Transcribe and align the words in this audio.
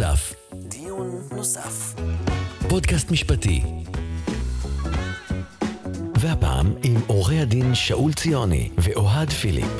נוסף. 0.00 0.34
דיון 0.54 1.20
נוסף. 1.36 1.94
פודקאסט 2.68 3.10
משפטי. 3.10 3.62
והפעם 6.20 6.72
עם 6.82 6.96
עורכי 7.06 7.38
הדין 7.40 7.74
שאול 7.74 8.12
ציוני 8.12 8.70
ואוהד 8.78 9.30
פיליפ. 9.30 9.70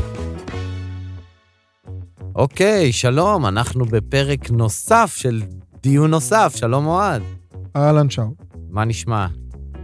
אוקיי, 2.35 2.93
שלום, 2.93 3.47
אנחנו 3.47 3.85
בפרק 3.85 4.51
נוסף 4.51 5.15
של 5.17 5.43
דיון 5.83 6.11
נוסף. 6.11 6.53
שלום 6.57 6.87
אוהד. 6.87 7.23
אהלן 7.77 8.11
שאול. 8.11 8.29
מה 8.71 8.85
נשמע? 8.85 9.27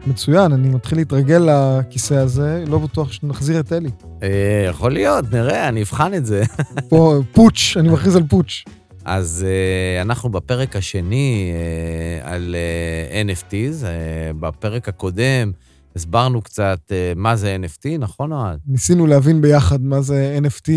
מצוין, 0.06 0.52
אני 0.52 0.68
מתחיל 0.68 0.98
להתרגל 0.98 1.48
לכיסא 1.50 2.14
הזה, 2.14 2.64
לא 2.66 2.78
בטוח 2.78 3.12
שנחזיר 3.12 3.60
את 3.60 3.72
אלי. 3.72 3.90
אה, 4.22 4.66
יכול 4.70 4.92
להיות, 4.92 5.32
נראה, 5.32 5.68
אני 5.68 5.82
אבחן 5.82 6.14
את 6.14 6.26
זה. 6.26 6.42
פה 6.88 7.20
פוטש, 7.32 7.76
אני 7.76 7.88
מכריז 7.88 8.16
על 8.16 8.22
פוטש. 8.28 8.64
אז 9.04 9.46
אה, 9.48 10.02
אנחנו 10.02 10.28
בפרק 10.28 10.76
השני 10.76 11.52
אה, 11.54 12.32
על 12.32 12.56
אה, 12.58 13.22
NFTs. 13.22 13.84
אה, 13.84 14.32
בפרק 14.40 14.88
הקודם 14.88 15.52
הסברנו 15.96 16.42
קצת 16.42 16.80
אה, 16.92 17.12
מה 17.16 17.36
זה 17.36 17.56
NFT, 17.62 17.98
נכון 17.98 18.32
אוהד? 18.32 18.58
ניסינו 18.66 19.06
להבין 19.06 19.40
ביחד 19.40 19.82
מה 19.82 20.00
זה 20.00 20.38
NFT 20.42 20.70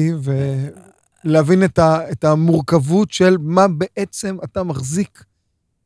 ולהבין 1.23 1.63
את, 1.63 1.79
ה, 1.79 2.11
את 2.11 2.23
המורכבות 2.23 3.11
של 3.11 3.37
מה 3.39 3.67
בעצם 3.67 4.37
אתה 4.43 4.63
מחזיק 4.63 5.23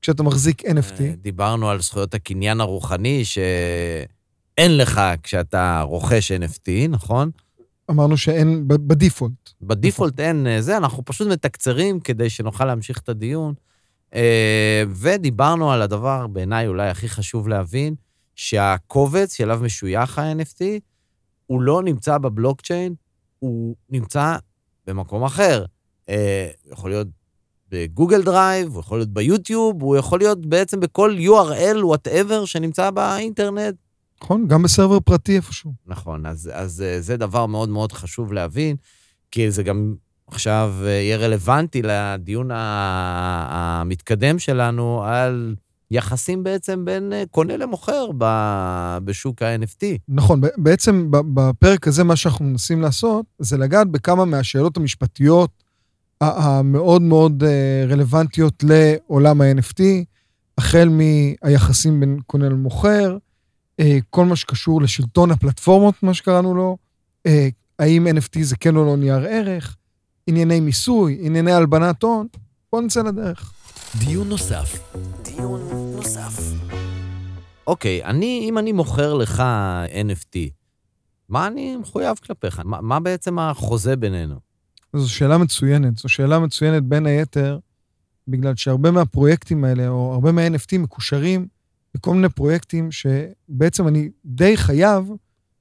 כשאתה 0.02 0.24
מחזיק 0.24 0.62
NFT. 0.62 1.02
דיברנו 1.22 1.70
על 1.70 1.82
זכויות 1.82 2.14
הקניין 2.14 2.62
הרוחני 2.62 3.26
שאין 3.26 4.78
לך 4.78 5.02
כשאתה 5.24 5.82
רוכש 5.82 6.32
NFT, 6.32 6.70
נכון? 6.90 7.32
אמרנו 7.92 8.18
שאין 8.18 8.68
ב 8.68 8.77
default. 8.77 9.54
ב 9.62 9.69
default 9.69 10.20
אין 10.20 10.48
אה, 10.48 10.62
זה, 10.62 10.78
אנחנו 10.78 11.06
פשוט 11.06 11.28
מתקצרים 11.28 12.00
כדי 12.00 12.30
שנוכל 12.30 12.66
להמשיך 12.66 13.00
את 13.00 13.10
הדיון. 13.10 13.54
אה, 14.14 14.84
ודיברנו 14.90 15.72
על 15.72 15.82
הדבר, 15.82 16.28
בעיניי 16.28 16.68
אולי 16.68 16.90
הכי 16.90 17.10
חשוב 17.10 17.48
להבין, 17.48 17.96
שהקובץ 18.36 19.34
שאליו 19.34 19.60
משוייך 19.64 20.20
ה-NFT, 20.20 20.62
הוא 21.48 21.62
לא 21.62 21.84
נמצא 21.84 22.18
בבלוקצ'יין, 22.18 22.96
הוא 23.40 23.76
נמצא 23.90 24.38
במקום 24.88 25.24
אחר. 25.24 25.66
אה, 26.10 26.48
יכול 26.72 26.90
להיות 26.90 27.08
ב 27.70 27.77
Google 27.77 28.24
Drive, 28.24 28.74
הוא 28.74 28.80
יכול 28.80 28.98
להיות 28.98 29.10
ביוטיוב, 29.10 29.82
הוא 29.82 29.98
יכול 29.98 30.20
להיות 30.20 30.46
בעצם 30.46 30.80
בכל 30.80 31.16
URL, 31.20 31.78
whatever, 31.78 32.46
שנמצא 32.46 32.90
באינטרנט, 32.90 33.76
נכון? 34.24 34.48
גם 34.48 34.64
בסרבר 34.64 35.00
פרטי 35.00 35.36
איפשהו. 35.36 35.74
נכון, 35.88 36.26
אז, 36.26 36.52
אז 36.54 36.82
אה, 36.82 37.02
זה 37.02 37.18
דבר 37.18 37.46
מאוד 37.46 37.70
מאוד 37.70 37.92
חשוב 37.92 38.34
להבין, 38.34 38.76
כי 39.32 39.52
זה 39.52 39.64
גם 39.64 39.96
עכשיו 40.28 40.74
אה, 40.84 40.90
יהיה 40.90 41.18
רלוונטי 41.18 41.82
לדיון 41.82 42.50
המתקדם 42.54 44.40
שלנו 44.40 45.04
על 45.04 45.56
יחסים 45.92 46.44
בעצם 46.44 46.86
בין 46.86 47.14
אה, 47.14 47.24
קונה 47.32 47.58
למוכר 47.58 48.10
בשוק 49.06 49.42
ה-NFT. 49.42 49.84
נכון, 50.10 50.42
בעצם 50.58 51.08
בפרק 51.10 51.88
הזה 51.88 52.04
מה 52.04 52.16
שאנחנו 52.16 52.46
מנסים 52.46 52.82
לעשות 52.82 53.26
זה 53.40 53.58
לגעת 53.58 53.88
בכמה 53.88 54.26
מהשאלות 54.26 54.78
המשפטיות 54.78 55.64
המאוד 56.22 57.02
מאוד 57.02 57.44
רלוונטיות 57.90 58.64
לעולם 58.64 59.42
ה-NFT, 59.42 59.82
החל 60.58 60.90
מהיחסים 60.90 62.00
בין 62.00 62.20
קונה 62.28 62.50
למוכר, 62.50 63.18
כל 64.10 64.26
מה 64.26 64.36
שקשור 64.36 64.82
לשלטון 64.82 65.32
הפלטפורמות, 65.32 66.04
מה 66.04 66.14
שקראנו 66.14 66.56
לו, 66.56 66.78
אה, 67.26 67.50
האם 67.80 68.08
NFT 68.08 68.42
זה 68.42 68.56
כן 68.58 68.76
או 68.76 68.86
לא 68.86 68.98
נייר 68.98 69.26
ערך, 69.30 69.76
ענייני 70.28 70.60
מיסוי, 70.60 71.18
ענייני 71.22 71.52
הלבנת 71.52 72.04
הון, 72.04 72.28
בואו 72.72 72.82
נצא 72.82 73.02
לדרך. 73.02 73.54
דיון 74.00 74.30
נוסף. 74.30 74.96
דיון 75.22 75.62
נוסף. 75.96 76.54
אוקיי, 77.68 78.04
אני, 78.04 78.46
אם 78.50 78.58
אני 78.58 78.72
מוכר 78.72 79.14
לך 79.14 79.44
NFT, 79.92 80.38
מה 81.30 81.48
אני 81.48 81.78
מחויב 81.78 82.18
כלפיך? 82.18 82.62
מה, 82.66 82.82
מה 82.82 83.00
בעצם 83.00 83.40
החוזה 83.40 83.96
בינינו? 83.96 84.36
זו 84.96 85.14
שאלה 85.14 85.38
מצוינת. 85.38 85.98
זו 85.98 86.10
שאלה 86.10 86.40
מצוינת 86.40 86.84
בין 86.84 87.06
היתר, 87.06 87.60
בגלל 88.28 88.56
שהרבה 88.56 88.92
מהפרויקטים 88.92 89.64
האלה, 89.64 89.88
או 89.88 90.14
הרבה 90.14 90.32
מה-NFT 90.32 90.78
מקושרים 90.78 91.48
לכל 91.96 92.14
מיני 92.16 92.30
פרויקטים 92.30 92.90
שבעצם 92.92 93.88
אני 93.88 94.10
די 94.26 94.58
חייב 94.58 95.12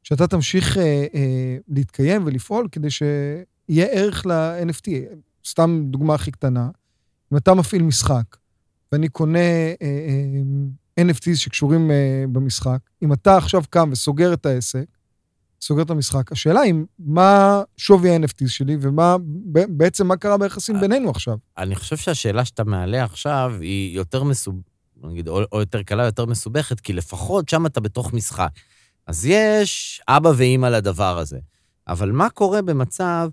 שאתה 0.03 0.27
תמשיך 0.27 0.79
אה, 0.79 1.07
אה, 1.15 1.57
להתקיים 1.69 2.23
ולפעול 2.27 2.69
כדי 2.73 2.91
שיהיה 2.91 3.87
ערך 3.87 4.27
ל-NFT. 4.27 4.89
סתם 5.47 5.83
דוגמה 5.85 6.15
הכי 6.15 6.31
קטנה, 6.31 6.69
אם 7.33 7.37
אתה 7.37 7.55
מפעיל 7.55 7.83
משחק 7.83 8.37
ואני 8.93 9.09
קונה 9.09 9.39
אה, 9.39 9.75
אה, 9.83 11.05
NFTs 11.05 11.37
שקשורים 11.37 11.91
אה, 11.91 12.25
במשחק, 12.33 12.79
אם 13.03 13.13
אתה 13.13 13.37
עכשיו 13.37 13.63
קם 13.71 13.89
וסוגר 13.93 14.33
את 14.33 14.47
העסק, 14.47 14.85
סוגר 15.61 15.83
את 15.83 15.91
המשחק. 15.91 16.33
השאלה 16.33 16.61
היא, 16.61 16.75
מה 16.99 17.63
שווי 17.77 18.11
ה-NFT 18.11 18.49
שלי, 18.49 18.77
ומה, 18.81 19.17
בעצם 19.69 20.07
מה 20.07 20.17
קרה 20.17 20.39
ביחסים 20.39 20.81
בינינו 20.81 21.11
עכשיו? 21.11 21.39
אני 21.59 21.75
חושב 21.75 21.97
שהשאלה 21.97 22.45
שאתה 22.45 22.65
מעלה 22.65 23.05
עכשיו 23.05 23.53
היא 23.61 23.97
יותר 23.97 24.25
מסוב... 24.25 24.61
נגיד, 25.05 25.29
או, 25.29 25.41
או 25.53 25.61
יותר 25.61 25.83
קלה, 25.83 26.05
יותר 26.05 26.27
מסובכת, 26.27 26.81
כי 26.81 26.93
לפחות 26.93 27.49
שם 27.49 27.67
אתה 27.67 27.81
בתוך 27.81 28.13
משחק. 28.13 28.51
אז 29.07 29.27
יש 29.27 30.01
אבא 30.09 30.33
ואימא 30.37 30.67
לדבר 30.67 31.19
הזה. 31.19 31.39
אבל 31.89 32.13
מה 32.13 32.31
קורה 32.31 32.63
במצב, 32.63 33.29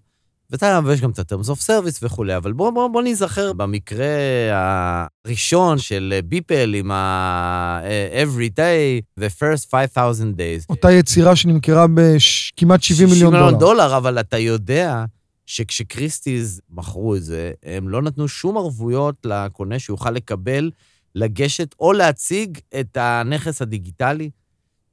ואתה 0.49 0.79
ויש 0.85 1.01
גם 1.01 1.09
את 1.09 1.19
ה-terms 1.19 1.47
of 1.47 1.67
service 1.67 1.99
וכולי, 2.01 2.37
אבל 2.37 2.53
בוא, 2.53 2.71
בוא, 2.71 2.87
בוא 2.87 3.01
ניזכר 3.01 3.53
במקרה 3.53 4.05
הראשון 4.51 5.77
של 5.77 6.19
ביפל 6.25 6.73
עם 6.73 6.91
ה-every 6.91 8.49
day, 8.59 9.19
the 9.19 9.29
first 9.39 9.69
5,000 9.71 10.33
days. 10.33 10.65
אותה 10.69 10.91
יצירה 10.91 11.35
שנמכרה 11.35 11.85
בכמעט 11.93 12.83
70 12.83 13.09
מיליון 13.09 13.33
דולר. 13.33 13.51
דולר, 13.57 13.97
אבל 13.97 14.19
אתה 14.19 14.37
יודע 14.37 15.05
שכשקריסטיז 15.45 16.61
מכרו 16.69 17.15
את 17.15 17.23
זה, 17.23 17.51
הם 17.63 17.89
לא 17.89 18.01
נתנו 18.01 18.27
שום 18.27 18.57
ערבויות 18.57 19.15
לקונה 19.23 19.79
שיוכל 19.79 20.11
לקבל, 20.11 20.71
לגשת 21.17 21.75
או 21.79 21.93
להציג 21.93 22.57
את 22.79 22.97
הנכס 22.97 23.61
הדיגיטלי. 23.61 24.29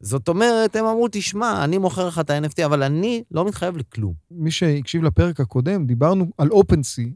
זאת 0.00 0.28
אומרת, 0.28 0.76
הם 0.76 0.84
אמרו, 0.84 1.08
תשמע, 1.10 1.64
אני 1.64 1.78
מוכר 1.78 2.06
לך 2.06 2.18
את 2.18 2.30
ה-NFT, 2.30 2.64
אבל 2.64 2.82
אני 2.82 3.22
לא 3.30 3.44
מתחייב 3.44 3.76
לכלום. 3.76 4.14
מי 4.30 4.50
שהקשיב 4.50 5.02
לפרק 5.02 5.40
הקודם, 5.40 5.86
דיברנו 5.86 6.26
על 6.38 6.48
OpenSea, 6.48 7.10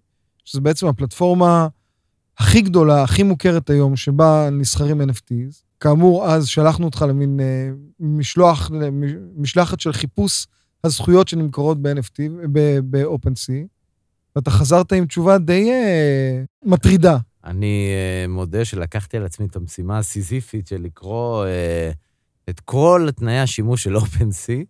שזה 0.44 0.60
בעצם 0.60 0.86
הפלטפורמה 0.86 1.68
הכי 2.38 2.60
גדולה, 2.60 3.02
הכי 3.02 3.22
מוכרת 3.22 3.70
היום, 3.70 3.96
שבה 3.96 4.48
נסחרים 4.52 5.00
NFTs. 5.00 5.62
כאמור, 5.80 6.26
אז 6.26 6.46
שלחנו 6.46 6.86
אותך 6.86 7.04
למין 7.08 7.40
אה, 7.40 7.70
משלוח, 8.00 8.70
משלחת 9.36 9.80
של 9.80 9.92
חיפוש 9.92 10.46
הזכויות 10.84 11.28
שנמכרות 11.28 11.82
ב-NFT, 11.82 12.46
ב-OpenSea, 12.90 13.66
ואתה 14.36 14.50
חזרת 14.50 14.92
עם 14.92 15.06
תשובה 15.06 15.38
די 15.38 15.70
אה, 15.70 16.42
מטרידה. 16.64 17.18
אני 17.48 17.90
uh, 18.24 18.28
מודה 18.28 18.64
שלקחתי 18.64 19.16
על 19.16 19.24
עצמי 19.24 19.46
את 19.46 19.56
המשימה 19.56 19.98
הסיזיפית 19.98 20.66
של 20.66 20.82
לקרוא 20.82 21.44
uh, 21.44 21.48
את 22.50 22.60
כל 22.60 23.08
תנאי 23.16 23.38
השימוש 23.38 23.84
של 23.84 23.96
OpenSea, 23.96 24.64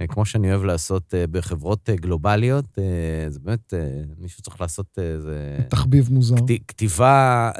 uh, 0.00 0.06
כמו 0.06 0.26
שאני 0.26 0.50
אוהב 0.50 0.64
לעשות 0.64 1.14
בחברות 1.30 1.90
גלובליות. 1.90 2.64
זה 3.28 3.40
באמת, 3.40 3.74
מישהו 4.18 4.42
צריך 4.42 4.60
לעשות 4.60 4.86
איזה... 4.98 5.58
תחביב 5.68 6.08
מוזר. 6.12 6.36
כת, 6.36 6.44
כתיבה 6.68 7.50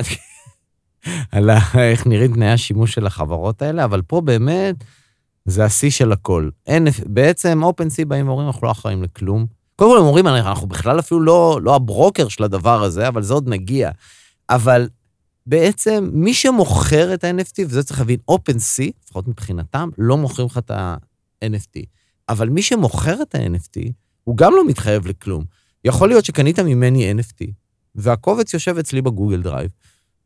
על 1.32 1.50
איך 1.78 2.06
נראים 2.06 2.34
תנאי 2.34 2.48
השימוש 2.50 2.94
של 2.94 3.06
החברות 3.06 3.62
האלה, 3.62 3.84
אבל 3.84 4.02
פה 4.02 4.20
באמת 4.20 4.84
זה 5.44 5.64
השיא 5.64 5.90
של 5.90 6.12
הכל. 6.12 6.48
אין, 6.66 6.88
בעצם 7.06 7.60
OpenSea 7.64 8.04
באים 8.08 8.28
ואומרים, 8.28 8.46
אנחנו 8.46 8.66
לא 8.66 8.70
אחראים 8.70 9.02
לכלום. 9.02 9.46
קודם 9.76 9.90
כל 9.90 9.98
הם 9.98 10.04
אומרים, 10.04 10.26
אנחנו 10.26 10.66
בכלל 10.66 10.98
אפילו 10.98 11.20
לא, 11.20 11.60
לא 11.62 11.74
הברוקר 11.74 12.28
של 12.28 12.44
הדבר 12.44 12.82
הזה, 12.82 13.08
אבל 13.08 13.22
זה 13.22 13.34
עוד 13.34 13.48
נגיע. 13.48 13.90
אבל 14.50 14.88
בעצם 15.46 16.10
מי 16.12 16.34
שמוכר 16.34 17.14
את 17.14 17.24
ה-NFT, 17.24 17.64
וזה 17.66 17.82
צריך 17.82 18.00
להבין, 18.00 18.18
OpenSea, 18.30 18.90
לפחות 19.04 19.28
מבחינתם, 19.28 19.88
לא 19.98 20.16
מוכרים 20.16 20.46
לך 20.46 20.58
את 20.58 20.70
ה-NFT. 20.70 21.80
אבל 22.28 22.48
מי 22.48 22.62
שמוכר 22.62 23.22
את 23.22 23.34
ה-NFT, 23.34 23.92
הוא 24.24 24.36
גם 24.36 24.52
לא 24.52 24.66
מתחייב 24.66 25.06
לכלום. 25.06 25.44
יכול 25.84 26.08
להיות 26.08 26.24
שקנית 26.24 26.58
ממני 26.58 27.12
NFT, 27.12 27.46
והקובץ 27.94 28.54
יושב 28.54 28.78
אצלי 28.78 29.02
ב 29.02 29.08
Google 29.08 29.42
Drive, 29.42 29.70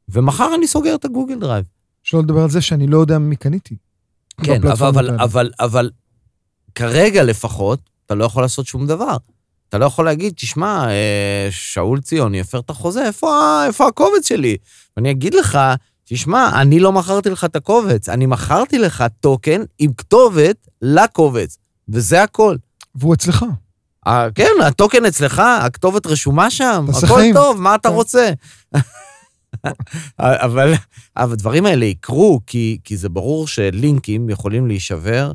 ומחר 0.09 0.55
אני 0.55 0.67
סוגר 0.67 0.95
את 0.95 1.05
ה 1.05 1.10
Google 1.10 1.39
Drive. 1.41 1.65
שלא 2.03 2.23
לדבר 2.23 2.43
על 2.43 2.51
זה 2.51 2.61
שאני 2.61 2.87
לא 2.87 2.99
יודע 2.99 3.19
ממי 3.19 3.37
קניתי. 3.37 3.77
כן, 4.45 4.67
אבל, 4.67 4.89
אבל. 4.89 5.11
אבל, 5.21 5.51
אבל 5.61 5.91
כרגע 6.75 7.23
לפחות, 7.23 7.91
אתה 8.07 8.15
לא 8.15 8.25
יכול 8.25 8.43
לעשות 8.43 8.67
שום 8.67 8.87
דבר. 8.87 9.17
אתה 9.73 9.79
לא 9.79 9.87
יכול 9.87 10.05
להגיד, 10.05 10.33
תשמע, 10.37 10.87
אה, 10.89 11.49
שאול 11.51 12.01
ציוני 12.01 12.41
הפר 12.41 12.59
את 12.59 12.71
החוזה, 12.71 13.07
איפה, 13.07 13.63
איפה 13.67 13.87
הקובץ 13.87 14.29
שלי? 14.29 14.57
ואני 14.97 15.11
אגיד 15.11 15.35
לך, 15.35 15.59
תשמע, 16.05 16.51
אני 16.61 16.81
לא 16.81 16.93
מכרתי 16.93 17.31
לך 17.31 17.45
את 17.45 17.57
הקובץ, 17.57 18.09
אני 18.09 18.27
מכרתי 18.27 18.79
לך 18.79 19.05
טוקן 19.21 19.63
עם 19.79 19.93
כתובת 19.93 20.69
לקובץ, 20.83 21.59
וזה 21.89 22.23
הכל. 22.23 22.57
והוא 22.95 23.15
אצלך. 23.15 23.45
אה, 24.07 24.29
כן, 24.35 24.51
הטוקן 24.67 25.05
אצלך, 25.05 25.43
הכתובת 25.61 26.07
רשומה 26.07 26.51
שם, 26.51 26.87
הכל 26.89 27.07
חיים. 27.07 27.35
טוב, 27.35 27.61
מה 27.61 27.75
אתה 27.75 27.89
כן. 27.89 27.95
רוצה? 27.95 28.31
אבל, 30.19 30.75
אבל 31.17 31.33
הדברים 31.33 31.67
האלה 31.67 31.85
יקרו, 31.85 32.41
כי, 32.47 32.79
כי 32.85 32.97
זה 32.97 33.09
ברור 33.09 33.49
שלינקים 33.49 34.31
יכולים 34.31 34.67
להישבר. 34.67 35.33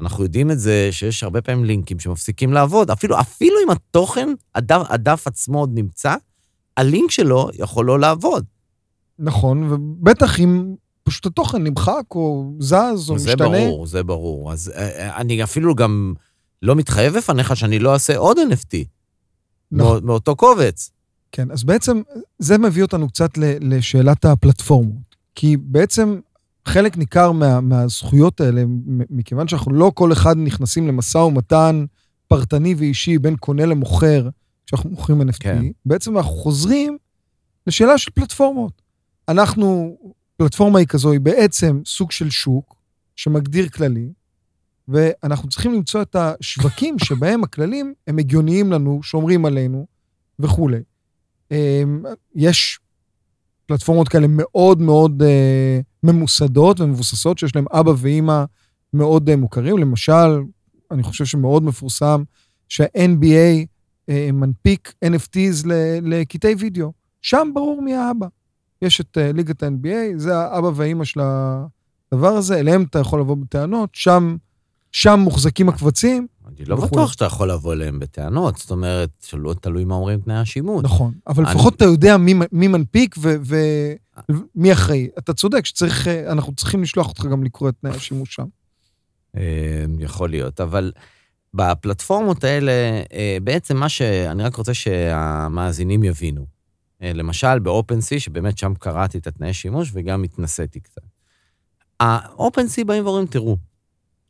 אנחנו 0.00 0.24
יודעים 0.24 0.50
את 0.50 0.58
זה 0.60 0.88
שיש 0.90 1.22
הרבה 1.22 1.42
פעמים 1.42 1.64
לינקים 1.64 1.98
שמפסיקים 1.98 2.52
לעבוד. 2.52 2.90
אפילו, 2.90 3.20
אפילו 3.20 3.54
אם 3.64 3.70
התוכן, 3.70 4.28
הדף, 4.54 4.82
הדף 4.88 5.26
עצמו 5.26 5.58
עוד 5.58 5.70
נמצא, 5.74 6.14
הלינק 6.76 7.10
שלו 7.10 7.48
יכול 7.54 7.86
לא 7.86 8.00
לעבוד. 8.00 8.44
נכון, 9.18 9.72
ובטח 9.72 10.40
אם 10.40 10.74
פשוט 11.02 11.26
התוכן 11.26 11.64
נמחק 11.64 12.02
או 12.14 12.52
זז 12.60 12.74
או 13.10 13.18
זה 13.18 13.30
משתנה. 13.30 13.48
ברור, 13.48 13.86
זה 13.86 14.02
ברור. 14.02 14.52
אז 14.52 14.72
אה, 14.74 14.88
אה, 14.88 15.16
אני 15.16 15.42
אפילו 15.44 15.74
גם 15.74 16.14
לא 16.62 16.74
מתחייב 16.74 17.16
בפניך 17.16 17.56
שאני 17.56 17.78
לא 17.78 17.92
אעשה 17.92 18.16
עוד 18.16 18.36
NFT 18.38 18.76
נכון. 19.72 20.00
מא- 20.00 20.06
מאותו 20.06 20.36
קובץ. 20.36 20.90
כן, 21.32 21.50
אז 21.50 21.64
בעצם 21.64 22.02
זה 22.38 22.58
מביא 22.58 22.82
אותנו 22.82 23.08
קצת 23.08 23.30
לשאלת 23.60 24.24
הפלטפורמות. 24.24 25.16
כי 25.34 25.56
בעצם 25.56 26.18
חלק 26.68 26.96
ניכר 26.96 27.32
מה, 27.32 27.60
מהזכויות 27.60 28.40
האלה, 28.40 28.64
מכיוון 29.10 29.48
שאנחנו 29.48 29.72
לא 29.72 29.92
כל 29.94 30.12
אחד 30.12 30.36
נכנסים 30.36 30.88
למשא 30.88 31.18
ומתן 31.18 31.84
פרטני 32.28 32.74
ואישי 32.74 33.18
בין 33.18 33.36
קונה 33.36 33.66
למוכר, 33.66 34.28
כשאנחנו 34.66 34.90
מוכרים 34.90 35.22
NFT, 35.22 35.38
כן. 35.40 35.62
בעצם 35.86 36.16
אנחנו 36.16 36.32
חוזרים 36.32 36.98
לשאלה 37.66 37.98
של 37.98 38.10
פלטפורמות. 38.10 38.82
אנחנו, 39.28 39.96
פלטפורמה 40.36 40.78
היא 40.78 40.86
כזו, 40.86 41.12
היא 41.12 41.20
בעצם 41.20 41.80
סוג 41.86 42.10
של 42.10 42.30
שוק 42.30 42.76
שמגדיר 43.16 43.68
כללים, 43.68 44.12
ואנחנו 44.88 45.48
צריכים 45.48 45.72
למצוא 45.74 46.02
את 46.02 46.16
השווקים 46.16 46.98
שבהם 47.04 47.44
הכללים 47.44 47.94
הם 48.06 48.18
הגיוניים 48.18 48.72
לנו, 48.72 49.02
שומרים 49.02 49.44
עלינו 49.44 49.86
וכולי. 50.38 50.80
אמ, 51.50 52.02
יש 52.34 52.80
פלטפורמות 53.68 54.08
כאלה 54.08 54.26
מאוד 54.30 54.80
מאוד 54.80 55.22
אה, 55.22 55.80
ממוסדות 56.02 56.80
ומבוססות, 56.80 57.38
שיש 57.38 57.56
להם 57.56 57.64
אבא 57.72 57.92
ואימא 57.96 58.44
מאוד 58.92 59.30
אה, 59.30 59.36
מוכרים. 59.36 59.78
למשל, 59.78 60.42
אני 60.90 61.02
חושב 61.02 61.24
שמאוד 61.24 61.62
מפורסם 61.62 62.22
שה-NBA 62.68 63.66
אה, 64.08 64.28
מנפיק 64.32 64.92
NFTs 65.04 65.66
לקטעי 66.02 66.54
וידאו. 66.54 66.92
שם 67.22 67.50
ברור 67.54 67.82
מי 67.82 67.94
האבא. 67.94 68.26
יש 68.82 69.00
את 69.00 69.18
אה, 69.18 69.32
ליגת 69.32 69.62
ה-NBA, 69.62 70.16
זה 70.16 70.36
האבא 70.36 70.70
והאימא 70.74 71.04
של 71.04 71.20
הדבר 71.20 72.28
הזה, 72.28 72.58
אליהם 72.60 72.82
אתה 72.82 72.98
יכול 72.98 73.20
לבוא 73.20 73.36
בטענות, 73.36 73.90
שם, 73.92 74.36
שם 74.92 75.20
מוחזקים 75.20 75.68
הקבצים. 75.68 76.26
אני 76.58 76.64
לא 76.64 76.74
וכולי. 76.74 76.88
בטוח 76.90 77.12
שאתה 77.12 77.24
יכול 77.24 77.50
לבוא 77.50 77.72
אליהם 77.72 77.98
בטענות, 77.98 78.56
זאת 78.56 78.70
אומרת, 78.70 79.10
שלא 79.26 79.54
תלוי 79.60 79.84
מה 79.84 79.94
אומרים 79.94 80.20
תנאי 80.20 80.36
השימוש. 80.36 80.84
נכון, 80.84 81.12
אבל 81.26 81.44
אני- 81.46 81.54
לפחות 81.54 81.74
אתה 81.76 81.84
יודע 81.84 82.16
מי, 82.16 82.34
מי 82.52 82.68
מנפיק 82.68 83.14
ומי 83.18 84.72
אחראי. 84.72 85.08
אתה 85.18 85.34
צודק 85.34 85.66
שצריך, 85.66 86.08
אה, 86.08 86.32
אנחנו 86.32 86.54
צריכים 86.54 86.82
לשלוח 86.82 87.08
אותך 87.08 87.24
גם 87.26 87.44
לקרוא 87.44 87.68
את 87.68 87.74
תנאי 87.80 87.92
השימוש 87.96 88.34
שם. 88.34 88.46
אה, 89.36 89.42
יכול 89.98 90.30
להיות, 90.30 90.60
אבל 90.60 90.92
בפלטפורמות 91.54 92.44
האלה, 92.44 92.72
אה, 93.12 93.38
בעצם 93.42 93.76
מה 93.76 93.88
ש... 93.88 94.02
אני 94.02 94.42
רק 94.42 94.56
רוצה 94.56 94.74
שהמאזינים 94.74 96.04
יבינו. 96.04 96.46
אה, 97.02 97.12
למשל, 97.12 97.58
ב-OpenSea, 97.58 98.18
שבאמת 98.18 98.58
שם 98.58 98.72
קראתי 98.74 99.18
את 99.18 99.26
התנאי 99.26 99.52
שימוש 99.52 99.90
וגם 99.92 100.22
התנסיתי 100.24 100.80
קצת. 100.80 101.02
ה-OpenSea 102.00 102.84
באים 102.86 103.04
ואומרים, 103.04 103.26
תראו, 103.26 103.56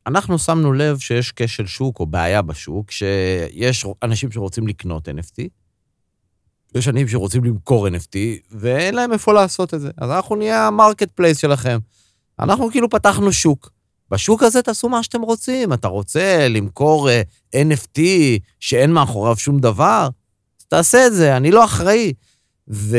אנחנו 0.07 0.39
שמנו 0.39 0.73
לב 0.73 0.99
שיש 0.99 1.33
כשל 1.37 1.67
שוק 1.67 2.01
או 2.01 2.07
בעיה 2.07 2.43
בשוק, 2.43 2.91
שיש 2.91 3.87
אנשים 4.03 4.33
שרוצים 4.33 4.67
לקנות 4.67 5.09
NFT, 5.09 5.43
יש 6.75 6.89
אנשים 6.89 7.09
שרוצים 7.09 7.45
למכור 7.45 7.89
NFT, 7.89 8.17
ואין 8.51 8.95
להם 8.95 9.13
איפה 9.13 9.33
לעשות 9.33 9.75
את 9.75 9.81
זה. 9.81 9.91
אז 9.97 10.11
אנחנו 10.11 10.37
נהיה 10.37 10.67
ה 10.67 11.11
marketplace 11.11 11.39
שלכם. 11.39 11.79
אנחנו 12.41 12.71
כאילו 12.71 12.91
פתחנו 12.91 13.33
שוק. 13.33 13.71
בשוק 14.11 14.43
הזה 14.43 14.63
תעשו 14.63 14.89
מה 14.89 15.03
שאתם 15.03 15.21
רוצים. 15.21 15.73
אתה 15.73 15.89
רוצה 15.89 16.49
למכור 16.49 17.11
אה, 17.11 17.23
NFT 17.55 18.01
שאין 18.61 18.93
מאחוריו 18.93 19.37
שום 19.37 19.59
דבר? 19.59 20.09
אז 20.61 20.65
תעשה 20.65 21.07
את 21.07 21.15
זה, 21.15 21.37
אני 21.37 21.51
לא 21.51 21.65
אחראי. 21.65 22.13
והם 22.69 22.93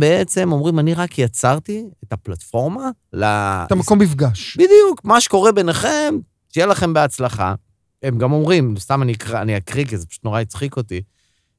בעצם 0.00 0.52
אומרים, 0.52 0.78
אני 0.78 0.94
רק 0.94 1.18
יצרתי 1.18 1.84
את 2.04 2.12
הפלטפורמה 2.12 2.90
ל... 3.12 3.24
את 3.24 3.72
המקום 3.72 3.98
מפגש. 3.98 4.56
בדיוק, 4.56 5.04
מה 5.04 5.20
שקורה 5.20 5.52
ביניכם, 5.52 6.14
שיהיה 6.52 6.66
לכם 6.66 6.92
בהצלחה. 6.92 7.54
הם 8.02 8.18
גם 8.18 8.32
אומרים, 8.32 8.74
סתם 8.78 9.02
אני 9.02 9.12
אקרא, 9.12 9.42
אני 9.42 9.56
אקריא, 9.56 9.84
כי 9.84 9.98
זה 9.98 10.06
פשוט 10.06 10.24
נורא 10.24 10.40
הצחיק 10.40 10.76
אותי. 10.76 11.02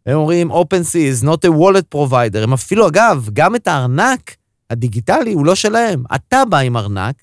הם 0.05 0.17
אומרים, 0.17 0.51
OpenSea 0.51 1.21
is 1.21 1.23
not 1.23 1.49
a 1.49 1.51
wallet 1.51 1.95
provider. 1.95 2.37
הם 2.43 2.53
אפילו, 2.53 2.87
אגב, 2.87 3.29
גם 3.33 3.55
את 3.55 3.67
הארנק 3.67 4.35
הדיגיטלי 4.69 5.33
הוא 5.33 5.45
לא 5.45 5.55
שלהם. 5.55 6.03
אתה 6.15 6.43
בא 6.49 6.57
עם 6.57 6.77
ארנק, 6.77 7.15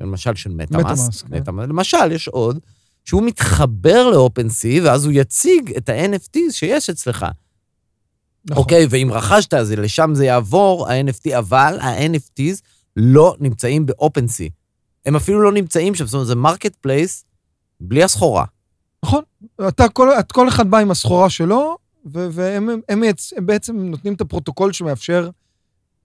למשל 0.00 0.34
של 0.34 0.50
MetaMask, 0.50 1.26
MetaMask, 1.26 1.28
כן. 1.44 1.56
למשל, 1.56 2.12
יש 2.12 2.28
עוד, 2.28 2.58
שהוא 3.04 3.22
מתחבר 3.22 4.10
ל-OpenSea, 4.10 4.82
ואז 4.82 5.04
הוא 5.04 5.12
יציג 5.16 5.72
את 5.76 5.88
ה-NFTs 5.88 6.52
שיש 6.52 6.90
אצלך. 6.90 7.26
נכון. 8.44 8.62
אוקיי, 8.62 8.86
ואם 8.90 9.08
רכשת, 9.12 9.54
אז 9.54 9.72
לשם 9.72 10.10
זה 10.14 10.24
יעבור, 10.24 10.88
ה-NFT, 10.88 11.38
אבל 11.38 11.78
ה-NFTs 11.80 12.60
לא 12.96 13.36
נמצאים 13.40 13.86
ב-OpenSea. 13.86 14.50
הם 15.06 15.16
אפילו 15.16 15.42
לא 15.42 15.52
נמצאים 15.52 15.94
שם, 15.94 16.06
זאת 16.06 16.14
אומרת, 16.14 16.26
זה 16.26 16.34
marketplace 16.34 17.24
בלי 17.80 18.02
הסחורה. 18.02 18.44
נכון. 19.04 19.22
אתה, 19.68 19.88
כל, 19.88 20.08
את, 20.18 20.32
כל 20.32 20.48
אחד 20.48 20.70
בא 20.70 20.78
עם 20.78 20.90
הסחורה 20.90 21.30
שלו, 21.30 21.76
ו- 22.12 22.28
והם 22.32 22.68
הם, 22.88 23.00
מייצ- 23.02 23.32
הם 23.36 23.46
בעצם 23.46 23.76
נותנים 23.78 24.14
את 24.14 24.20
הפרוטוקול 24.20 24.72
שמאפשר 24.72 25.30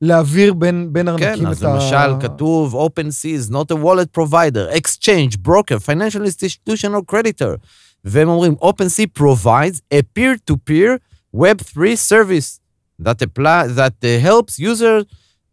להעביר 0.01 0.53
בין, 0.53 0.89
בין 0.93 1.07
ארנקים 1.07 1.35
כן, 1.43 1.47
אז 1.47 1.57
את 1.57 1.63
ה... 1.63 1.73
למשל 1.73 2.27
כתוב, 2.27 2.75
OpenSea 2.75 3.49
is 3.49 3.51
not 3.51 3.75
a 3.75 3.83
wallet 3.83 4.19
provider, 4.19 4.75
exchange, 4.77 5.37
broker, 5.47 5.79
financial 5.79 6.21
institution 6.25 6.89
or 6.89 7.15
creditor. 7.15 7.57
והם 8.03 8.27
אומרים, 8.29 8.55
OpenSea 8.61 9.19
provides 9.19 9.79
a 9.93 9.97
peer-to-peer 10.19 10.89
Web3 11.34 11.96
service 11.96 12.60
that, 12.98 13.22
apply, 13.22 13.68
that 13.68 13.94
uh, 14.02 14.18
helps 14.18 14.58
users 14.58 15.04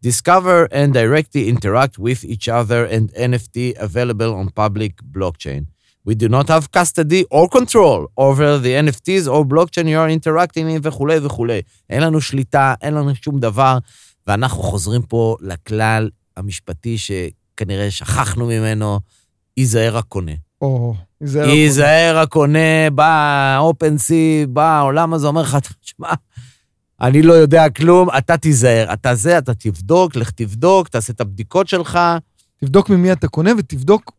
discover 0.02 0.68
and 0.70 0.92
directly 0.92 1.48
interact 1.48 1.98
with 1.98 2.24
each 2.24 2.48
other 2.48 2.84
and 2.84 3.12
NFT 3.14 3.76
available 3.78 4.34
on 4.34 4.50
public 4.50 4.92
blockchain. 5.02 5.66
We 6.04 6.14
do 6.14 6.28
not 6.28 6.48
have 6.48 6.70
custody 6.70 7.24
or 7.30 7.48
control 7.48 8.10
over 8.16 8.58
the 8.58 8.72
NFTs 8.84 9.24
or 9.32 9.44
blockchain 9.44 9.88
you 9.88 9.98
are 9.98 10.08
interacting 10.08 10.70
in 10.70 10.80
וכולי 10.82 11.18
וכולי. 11.22 11.60
אין 11.90 12.02
לנו 12.02 12.20
שליטה, 12.20 12.74
אין 12.82 12.94
לנו 12.94 13.14
שום 13.14 13.40
דבר, 13.40 13.78
ואנחנו 14.26 14.62
חוזרים 14.62 15.02
פה 15.02 15.36
לכלל 15.40 16.10
המשפטי 16.36 16.96
שכנראה 16.98 17.90
שכחנו 17.90 18.46
ממנו, 18.46 19.00
ייזהר 19.56 19.96
הקונה. 19.96 20.32
או, 20.62 20.94
ייזהר. 21.23 22.17
הקונה, 22.17 22.89
בא 22.95 23.59
OpenSea, 23.71 24.47
בא 24.47 24.77
העולם 24.77 25.13
הזה, 25.13 25.27
אומר 25.27 25.41
לך, 25.41 25.57
תשמע, 25.81 26.13
אני 27.01 27.21
לא 27.21 27.33
יודע 27.33 27.69
כלום, 27.69 28.09
אתה 28.17 28.37
תיזהר. 28.37 28.93
אתה 28.93 29.15
זה, 29.15 29.37
אתה 29.37 29.53
תבדוק, 29.53 30.15
לך 30.15 30.31
תבדוק, 30.31 30.87
תעשה 30.87 31.13
את 31.13 31.21
הבדיקות 31.21 31.67
שלך, 31.67 31.99
תבדוק 32.57 32.89
ממי 32.89 33.11
אתה 33.11 33.27
קונה 33.27 33.51
ותבדוק 33.57 34.11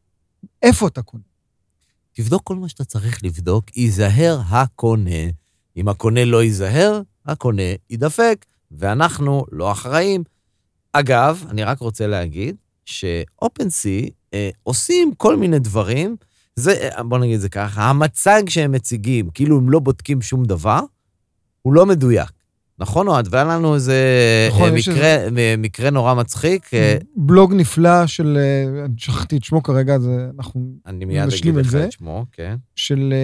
איפה 0.63 0.87
אתה 0.87 1.03
קונה. 1.03 1.23
תבדוק 2.13 2.43
כל 2.45 2.57
מה 2.57 2.69
שאתה 2.69 2.85
צריך 2.85 3.25
לבדוק, 3.25 3.77
ייזהר 3.77 4.41
הקונה. 4.49 5.31
אם 5.77 5.89
הקונה 5.89 6.25
לא 6.25 6.43
ייזהר, 6.43 7.01
הקונה 7.27 7.63
יידפק, 7.91 8.45
ואנחנו 8.71 9.45
לא 9.53 9.73
אחראים. 9.73 10.25
אגב, 10.93 11.45
אני 11.51 11.65
רק 11.65 11.79
רוצה 11.79 12.07
להגיד 12.07 12.57
ש-OpenSea 12.85 14.11
אה, 14.35 14.51
עושים 14.63 15.15
כל 15.17 15.37
מיני 15.37 15.59
דברים, 15.59 16.17
זה, 16.57 16.89
בוא 17.09 17.19
נגיד 17.19 17.35
את 17.35 17.41
זה 17.41 17.49
ככה, 17.49 17.83
המצג 17.83 18.43
שהם 18.49 18.73
מציגים, 18.73 19.31
כאילו 19.35 19.57
הם 19.57 19.71
לא 19.71 19.79
בודקים 19.79 20.23
שום 20.23 20.45
דבר, 20.45 20.81
הוא 21.63 21.75
לא 21.75 21.87
מדויק. 21.87 22.31
נכון, 22.79 23.09
אוהד? 23.09 23.29
והיה 23.31 23.45
לנו 23.45 23.75
איזה 23.75 23.95
נכון, 24.51 24.69
אה, 24.71 24.75
מקרה, 24.75 25.17
אה, 25.39 25.55
מקרה 25.59 25.91
נורא 25.91 26.15
מצחיק, 26.15 26.75
אה, 26.75 26.97
בלוג 27.17 27.55
נפלא 27.55 28.07
של, 28.07 28.39
אני 28.85 28.95
שכחתי 28.97 29.37
את 29.37 29.45
שמו 29.45 29.63
כרגע, 29.63 29.95
אז 29.95 30.11
אנחנו, 30.39 30.73
אני 30.87 31.05
מיד 31.05 31.27
נשלים 31.27 31.55
אגיד 31.55 31.59
את 31.59 31.67
לך 31.67 31.71
זה. 31.73 31.85
את 31.85 31.93
שמו, 31.93 32.27
כן. 32.33 32.57
של 32.77 33.15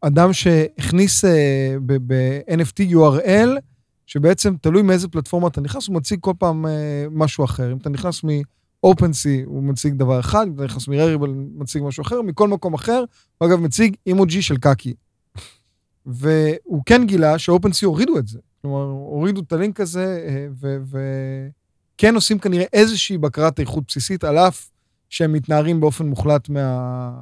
אדם 0.00 0.32
שהכניס 0.32 1.24
ב-NFT 1.86 2.92
URL, 2.92 3.48
שבעצם 4.06 4.54
תלוי 4.60 4.82
מאיזה 4.82 5.08
פלטפורמה 5.08 5.48
אתה 5.48 5.60
נכנס, 5.60 5.88
הוא 5.88 5.96
מציג 5.96 6.18
כל 6.20 6.32
פעם 6.38 6.66
משהו 7.10 7.44
אחר. 7.44 7.72
אם 7.72 7.76
אתה 7.76 7.90
נכנס 7.90 8.24
מ-OpenSea, 8.84 9.46
הוא 9.46 9.62
מציג 9.62 9.94
דבר 9.94 10.20
אחד, 10.20 10.46
אם 10.46 10.54
אתה 10.54 10.64
נכנס 10.64 10.86
הוא 10.86 11.28
מציג 11.54 11.82
משהו 11.82 12.02
אחר, 12.02 12.22
מכל 12.22 12.48
מקום 12.48 12.74
אחר, 12.74 13.04
הוא 13.38 13.48
אגב 13.48 13.60
מציג 13.60 13.96
אימוג'י 14.06 14.42
של 14.42 14.56
קקי. 14.56 14.94
והוא 16.06 16.82
כן 16.86 17.06
גילה 17.06 17.38
ש-OpenSea 17.38 17.84
הורידו 17.84 18.18
את 18.18 18.28
זה. 18.28 18.38
כלומר, 18.62 18.82
הורידו 18.82 19.40
את 19.40 19.52
הלינק 19.52 19.80
הזה, 19.80 20.24
אה, 20.28 20.46
וכן 20.84 22.14
עושים 22.14 22.38
כנראה 22.38 22.64
איזושהי 22.72 23.18
בקרת 23.18 23.60
איכות 23.60 23.84
בסיסית, 23.88 24.24
על 24.24 24.38
אף 24.38 24.70
שהם 25.08 25.32
מתנערים 25.32 25.80
באופן 25.80 26.06
מוחלט 26.06 26.48
מה... 26.48 27.12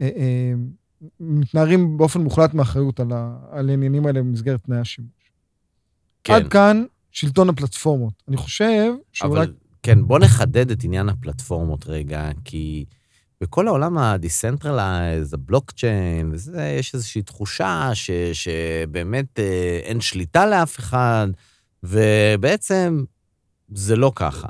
אה, 0.00 0.08
אה, 0.16 0.52
מתנערים 1.20 1.96
באופן 1.96 2.20
מוחלט 2.20 2.54
מאחריות 2.54 3.00
על, 3.00 3.12
ה... 3.12 3.38
על 3.50 3.68
העניינים 3.68 4.06
האלה 4.06 4.20
במסגרת 4.20 4.60
תנאי 4.64 4.78
השימוש. 4.78 5.32
כן. 6.24 6.32
עד 6.34 6.48
כאן 6.48 6.84
שלטון 7.10 7.48
הפלטפורמות. 7.48 8.22
אני 8.28 8.36
חושב 8.36 8.92
שאולי... 9.12 9.42
אבל 9.42 9.54
כן, 9.82 10.06
בוא 10.06 10.18
נחדד 10.18 10.70
את 10.70 10.84
עניין 10.84 11.08
הפלטפורמות 11.08 11.86
רגע, 11.86 12.30
כי 12.44 12.84
בכל 13.40 13.68
העולם 13.68 13.98
ה-decentralized, 13.98 15.34
הבלוקצ'יין, 15.34 16.30
וזה, 16.32 16.76
יש 16.78 16.94
איזושהי 16.94 17.22
תחושה 17.22 17.90
ש, 17.94 18.10
שבאמת 18.32 19.38
אה, 19.38 19.80
אין 19.82 20.00
שליטה 20.00 20.46
לאף 20.46 20.78
אחד, 20.78 21.28
ובעצם 21.82 23.04
זה 23.74 23.96
לא 23.96 24.12
ככה. 24.14 24.48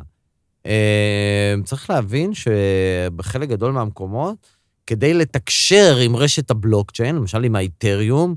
אה, 0.67 1.55
צריך 1.65 1.91
להבין 1.91 2.33
שבחלק 2.35 3.49
גדול 3.49 3.73
מהמקומות, 3.73 4.57
כדי 4.87 5.15
לתקשר 5.15 5.97
עם 5.97 6.17
רשת 6.17 6.51
הבלוקצ'יין, 6.51 7.17
למשל 7.17 7.45
עם 7.45 7.57
האיתריום, 7.57 8.35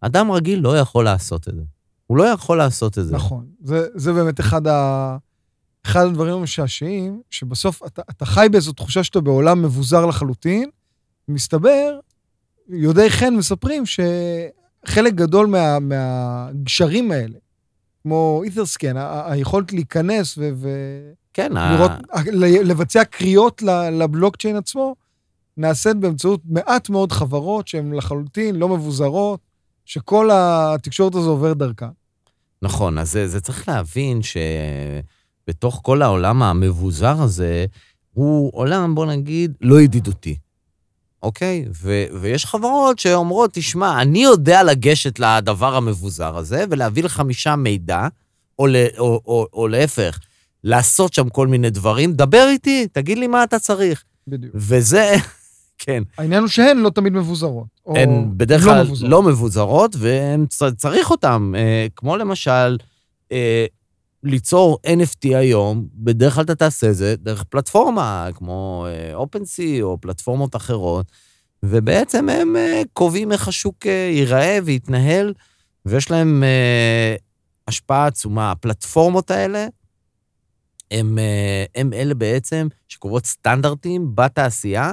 אדם 0.00 0.32
רגיל 0.32 0.60
לא 0.60 0.78
יכול 0.78 1.04
לעשות 1.04 1.48
את 1.48 1.54
זה. 1.54 1.62
הוא 2.06 2.18
לא 2.18 2.24
יכול 2.24 2.58
לעשות 2.58 2.98
את 2.98 3.06
זה. 3.06 3.14
נכון. 3.14 3.46
זה, 3.60 3.86
זה 3.94 4.12
באמת 4.12 4.40
אחד, 4.40 4.66
ה, 4.66 5.16
אחד 5.86 6.06
הדברים 6.06 6.34
המשעשעים, 6.34 7.22
שבסוף 7.30 7.82
אתה, 7.86 8.02
אתה 8.10 8.26
חי 8.26 8.46
באיזו 8.50 8.72
תחושה 8.72 9.04
שאתה 9.04 9.20
בעולם 9.20 9.62
מבוזר 9.62 10.06
לחלוטין, 10.06 10.70
מסתבר, 11.28 11.98
יודעי 12.68 13.10
חן 13.10 13.34
מספרים 13.34 13.84
שחלק 13.86 15.14
גדול 15.14 15.46
מה, 15.46 15.78
מהגשרים 15.78 17.10
האלה, 17.10 17.38
כמו 18.02 18.40
אית'רסקן, 18.44 18.94
היכולת 19.26 19.72
להיכנס 19.72 20.38
ו... 20.38 20.50
ו... 20.54 20.68
כן, 21.34 21.52
לראות, 21.52 21.90
ה... 21.90 22.20
לבצע 22.62 23.04
קריאות 23.04 23.62
לבלוקצ'יין 23.92 24.56
עצמו, 24.56 24.94
נעשית 25.56 25.96
באמצעות 25.96 26.40
מעט 26.44 26.88
מאוד 26.88 27.12
חברות 27.12 27.68
שהן 27.68 27.92
לחלוטין 27.92 28.56
לא 28.56 28.68
מבוזרות, 28.68 29.40
שכל 29.84 30.30
התקשורת 30.32 31.14
הזו 31.14 31.30
עוברת 31.30 31.56
דרכה. 31.56 31.88
נכון, 32.62 32.98
אז 32.98 33.12
זה, 33.12 33.28
זה 33.28 33.40
צריך 33.40 33.68
להבין 33.68 34.20
שבתוך 35.44 35.80
כל 35.82 36.02
העולם 36.02 36.42
המבוזר 36.42 37.22
הזה, 37.22 37.66
הוא 38.12 38.50
עולם, 38.54 38.94
בוא 38.94 39.06
נגיד, 39.06 39.52
לא 39.60 39.80
ידידותי, 39.80 40.36
אוקיי? 41.22 41.64
ו, 41.82 42.04
ויש 42.20 42.46
חברות 42.46 42.98
שאומרות, 42.98 43.50
תשמע, 43.52 44.02
אני 44.02 44.22
יודע 44.22 44.62
לגשת 44.62 45.18
לדבר 45.18 45.76
המבוזר 45.76 46.36
הזה 46.36 46.64
ולהביא 46.70 47.04
לך 47.04 47.20
משם 47.20 47.60
מידע, 47.62 48.08
או, 48.58 48.66
ל, 48.66 48.76
או, 48.98 49.20
או, 49.26 49.46
או 49.52 49.68
להפך, 49.68 50.18
לעשות 50.64 51.14
שם 51.14 51.28
כל 51.28 51.46
מיני 51.46 51.70
דברים, 51.70 52.12
דבר 52.12 52.46
איתי, 52.48 52.86
תגיד 52.92 53.18
לי 53.18 53.26
מה 53.26 53.44
אתה 53.44 53.58
צריך. 53.58 54.04
בדיוק. 54.28 54.52
וזה, 54.54 55.14
כן. 55.78 56.02
העניין 56.18 56.40
הוא 56.40 56.48
שהן 56.48 56.78
לא 56.78 56.90
תמיד 56.90 57.12
מבוזרות. 57.12 57.66
או 57.86 57.96
הן 57.96 58.24
בדרך 58.36 58.66
לא 58.66 58.72
כלל 58.72 58.84
מבוזרות. 58.84 59.10
לא 59.10 59.22
מבוזרות, 59.22 59.96
וצריך 59.98 61.10
אותן. 61.10 61.52
אה, 61.56 61.86
כמו 61.96 62.16
למשל, 62.16 62.76
אה, 63.32 63.66
ליצור 64.24 64.78
NFT 64.86 65.36
היום, 65.36 65.86
בדרך 65.94 66.34
כלל 66.34 66.44
אתה 66.44 66.54
תעשה 66.54 66.92
זה 66.92 67.16
דרך 67.16 67.44
פלטפורמה, 67.44 68.28
כמו 68.34 68.86
אה, 68.88 69.22
OpenSea 69.22 69.82
או 69.82 69.98
פלטפורמות 70.00 70.56
אחרות, 70.56 71.12
ובעצם 71.62 72.28
הם 72.28 72.56
אה, 72.56 72.82
קובעים 72.92 73.32
איך 73.32 73.48
השוק 73.48 73.86
אה, 73.86 74.08
ייראה 74.12 74.58
ויתנהל, 74.64 75.34
ויש 75.86 76.10
להם 76.10 76.44
השפעה 77.68 78.06
עצומה. 78.06 78.50
הפלטפורמות 78.50 79.30
האלה, 79.30 79.66
הם, 80.90 81.18
הם 81.74 81.92
אלה 81.92 82.14
בעצם 82.14 82.68
שקובעות 82.88 83.26
סטנדרטים 83.26 84.10
בתעשייה. 84.14 84.92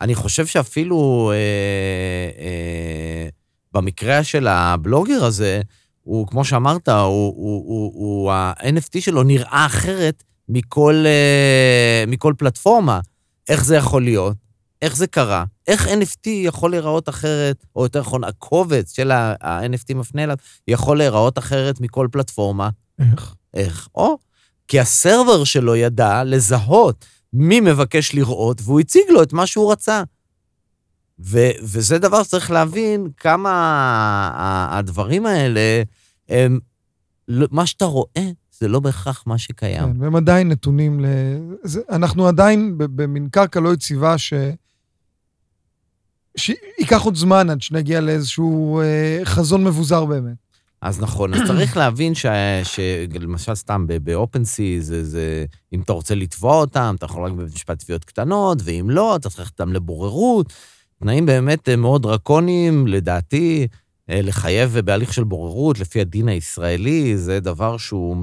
אני 0.00 0.14
חושב 0.14 0.46
שאפילו 0.46 1.30
אה, 1.34 2.44
אה, 2.44 3.28
במקרה 3.72 4.24
של 4.24 4.46
הבלוגר 4.46 5.24
הזה, 5.24 5.60
הוא, 6.02 6.26
כמו 6.26 6.44
שאמרת, 6.44 6.88
הוא, 6.88 6.96
הוא, 6.96 7.64
הוא, 7.66 7.92
הוא, 7.94 8.32
ה-NFT 8.32 9.00
שלו 9.00 9.22
נראה 9.22 9.66
אחרת 9.66 10.22
מכל, 10.48 11.04
אה, 11.06 12.04
מכל 12.06 12.34
פלטפורמה. 12.38 13.00
איך 13.48 13.64
זה 13.64 13.76
יכול 13.76 14.02
להיות? 14.02 14.36
איך 14.82 14.96
זה 14.96 15.06
קרה? 15.06 15.44
איך 15.66 15.86
NFT 15.86 16.28
יכול 16.28 16.70
להיראות 16.70 17.08
אחרת, 17.08 17.64
או 17.76 17.82
יותר 17.82 18.00
נכון, 18.00 18.24
הקובץ 18.24 18.96
של 18.96 19.10
ה-NFT 19.10 19.94
מפנה 19.94 20.24
אליו, 20.24 20.36
יכול 20.68 20.98
להיראות 20.98 21.38
אחרת 21.38 21.80
מכל 21.80 22.08
פלטפורמה? 22.12 22.70
איך? 23.00 23.34
איך? 23.54 23.88
או, 23.94 24.18
כי 24.68 24.80
הסרבר 24.80 25.44
שלו 25.44 25.76
ידע 25.76 26.24
לזהות 26.24 27.04
מי 27.32 27.60
מבקש 27.60 28.14
לראות, 28.14 28.60
והוא 28.64 28.80
הציג 28.80 29.02
לו 29.08 29.22
את 29.22 29.32
מה 29.32 29.46
שהוא 29.46 29.72
רצה. 29.72 30.02
ו- 31.24 31.50
וזה 31.62 31.98
דבר 31.98 32.22
שצריך 32.22 32.50
להבין 32.50 33.08
כמה 33.16 33.50
הדברים 34.72 35.26
האלה, 35.26 35.82
הם, 36.28 36.58
לא- 37.28 37.46
מה 37.50 37.66
שאתה 37.66 37.84
רואה, 37.84 38.30
זה 38.58 38.68
לא 38.68 38.80
בהכרח 38.80 39.22
מה 39.26 39.38
שקיים. 39.38 39.92
כן, 39.92 40.02
והם 40.02 40.16
עדיין 40.16 40.48
נתונים 40.48 41.00
ל... 41.00 41.06
זה, 41.64 41.80
אנחנו 41.90 42.28
עדיין 42.28 42.74
במין 42.78 43.28
קרקע 43.28 43.60
לא 43.60 43.72
יציבה 43.72 44.18
ש... 44.18 44.32
שייקח 46.36 47.02
עוד 47.02 47.16
זמן 47.16 47.50
עד 47.50 47.62
שנגיע 47.62 48.00
לאיזשהו 48.00 48.80
אה, 48.80 49.20
חזון 49.24 49.64
מבוזר 49.64 50.04
באמת. 50.04 50.36
אז 50.82 51.00
נכון, 51.00 51.34
אז 51.34 51.40
צריך 51.46 51.76
להבין 51.76 52.14
ש- 52.14 52.26
שלמשל 52.64 53.54
סתם 53.54 53.86
ב-OpenSea, 53.86 54.80
זה, 54.80 55.04
זה, 55.04 55.44
אם 55.72 55.80
אתה 55.80 55.92
רוצה 55.92 56.14
לתבוע 56.14 56.56
אותם, 56.56 56.94
אתה 56.98 57.04
יכול 57.06 57.24
רק 57.26 57.32
בבית 57.32 57.54
משפט 57.54 57.78
תביעות 57.78 58.04
קטנות, 58.04 58.58
ואם 58.64 58.90
לא, 58.90 59.16
אתה 59.16 59.28
צריך 59.28 59.40
ללכת 59.40 59.60
אותם 59.60 59.72
לבוררות. 59.72 60.52
תנאים 61.00 61.26
באמת 61.26 61.68
אה, 61.68 61.76
מאוד 61.76 62.02
דרקוניים, 62.02 62.86
לדעתי, 62.86 63.66
אה, 64.10 64.22
לחייב 64.22 64.78
בהליך 64.78 65.12
של 65.12 65.24
בוררות 65.24 65.80
לפי 65.80 66.00
הדין 66.00 66.28
הישראלי, 66.28 67.16
זה 67.16 67.40
דבר 67.40 67.76
שהוא 67.76 68.16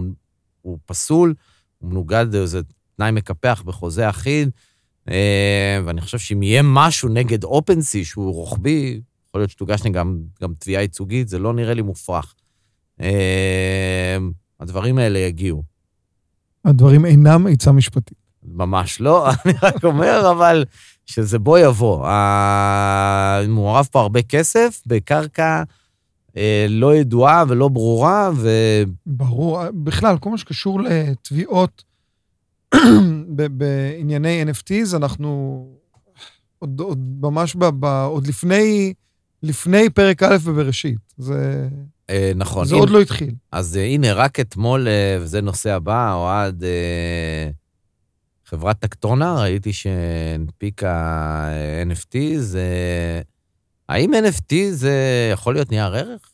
הוא 0.62 0.78
פסול, 0.86 1.34
הוא 1.78 1.90
מנוגד, 1.90 2.26
זה 2.46 2.62
תנאי 2.98 3.12
מקפח 3.12 3.64
בחוזה 3.66 4.10
אחיד, 4.10 4.50
אה, 5.10 5.80
ואני 5.86 6.02
חושב 6.02 6.18
שאם 6.18 6.44
יהיה 6.44 6.62
משהו 6.66 7.10
נגד 7.10 7.46
OpenSea 7.46 8.04
שהוא 8.04 8.34
רוחבי, 8.34 9.02
יכול 9.28 9.42
להיות 9.42 9.52
שתוגשנה 9.52 9.90
גם, 9.90 10.20
גם 10.42 10.54
תביעה 10.60 10.82
ייצוגית, 10.82 11.28
זה 11.28 11.40
לא 11.40 11.54
נראה 11.54 11.74
לי 11.74 11.82
מופרך. 11.82 12.36
אה, 13.02 14.18
הדברים 14.60 14.98
האלה 14.98 15.20
יגיעו. 15.20 15.64
הדברים 16.66 17.06
אינם 17.06 17.48
עצה 17.48 17.72
משפטית. 17.72 18.18
ממש 18.44 19.02
לא, 19.02 19.30
אני 19.32 19.54
רק 19.62 19.84
אומר, 19.84 20.32
אבל 20.32 20.66
שזה 21.08 21.40
בוא 21.40 21.60
יבוא. 21.60 22.08
מעורב 23.48 23.88
פה 23.92 24.02
הרבה 24.02 24.22
כסף 24.22 24.82
בקרקע 24.86 25.64
אה, 26.38 26.66
לא 26.70 26.96
ידועה 26.96 27.44
ולא 27.48 27.68
ברורה, 27.68 28.30
ו... 28.36 28.50
ברור. 29.06 29.60
בכלל, 29.84 30.18
כל 30.18 30.30
מה 30.30 30.38
שקשור 30.38 30.82
לתביעות 30.82 31.84
בענייני 33.30 34.44
NFTs, 34.52 34.96
אנחנו 34.96 35.66
עוד, 36.60 36.80
עוד 36.80 37.00
ממש 37.22 37.56
ב, 37.56 37.66
ב, 37.66 37.86
עוד 37.86 38.28
לפני, 38.28 38.94
לפני 39.44 39.90
פרק 39.90 40.24
א' 40.24 40.38
בבראשית. 40.46 40.98
זה, 41.18 41.68
אה, 42.10 42.32
נכון. 42.36 42.66
זה 42.66 42.74
הנה- 42.76 42.82
עוד 42.82 42.90
לא 42.90 43.02
התחיל. 43.02 43.34
אז 43.52 43.78
אה, 43.78 43.84
הנה, 43.86 44.14
רק 44.14 44.40
אתמול, 44.40 44.88
וזה 45.22 45.42
נושא 45.42 45.74
הבא, 45.74 46.14
אוהד, 46.14 46.64
אה, 46.64 47.50
חברת 48.50 48.80
טקטונה, 48.80 49.42
ראיתי 49.42 49.74
שהנפיקה 49.74 50.94
אה, 51.52 51.84
NFTs. 51.84 52.56
אה, 52.56 53.22
האם 53.90 54.14
NFT 54.14 54.56
זה 54.72 54.94
יכול 55.34 55.54
להיות 55.54 55.72
נייר 55.72 55.96
ערך? 55.96 56.32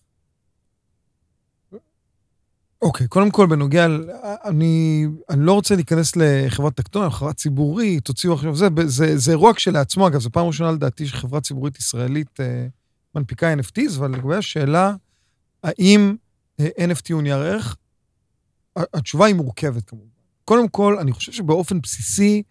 אוקיי, 2.82 3.08
קודם 3.08 3.32
כל, 3.32 3.48
בנוגע, 3.48 3.88
אני, 4.46 5.06
אני 5.30 5.46
לא 5.46 5.54
רוצה 5.54 5.76
להיכנס 5.76 6.16
לחברת 6.16 6.76
טקטונה, 6.76 7.10
חברה 7.10 7.34
ציבורית, 7.34 8.06
תוציאו 8.06 8.34
עכשיו 8.34 8.56
זה, 8.56 8.68
זה, 8.86 9.18
זה 9.18 9.32
אירוע 9.32 9.54
כשלעצמו, 9.54 10.08
אגב, 10.08 10.20
זו 10.20 10.30
פעם 10.32 10.48
ראשונה 10.48 10.72
לדעתי 10.72 11.08
שחברה 11.08 11.42
ציבורית 11.42 11.80
ישראלית 11.80 12.40
אה, 12.40 12.68
מנפיקה 13.16 13.54
NFTs, 13.54 13.98
אבל 13.98 14.12
לגבי 14.12 14.36
השאלה, 14.36 14.96
האם 15.64 16.16
אה, 16.60 16.68
NFT 16.78 17.14
הוא 17.14 17.22
נייר 17.22 17.38
ערך, 17.38 17.76
התשובה 18.76 19.26
היא 19.26 19.36
מורכבת 19.36 19.90
כמובן. 19.90 20.13
קודם 20.46 20.68
כל, 20.68 20.98
אני 21.00 21.12
חושב 21.12 21.32
שבאופן 21.32 21.82
בסיסי, 21.82 22.44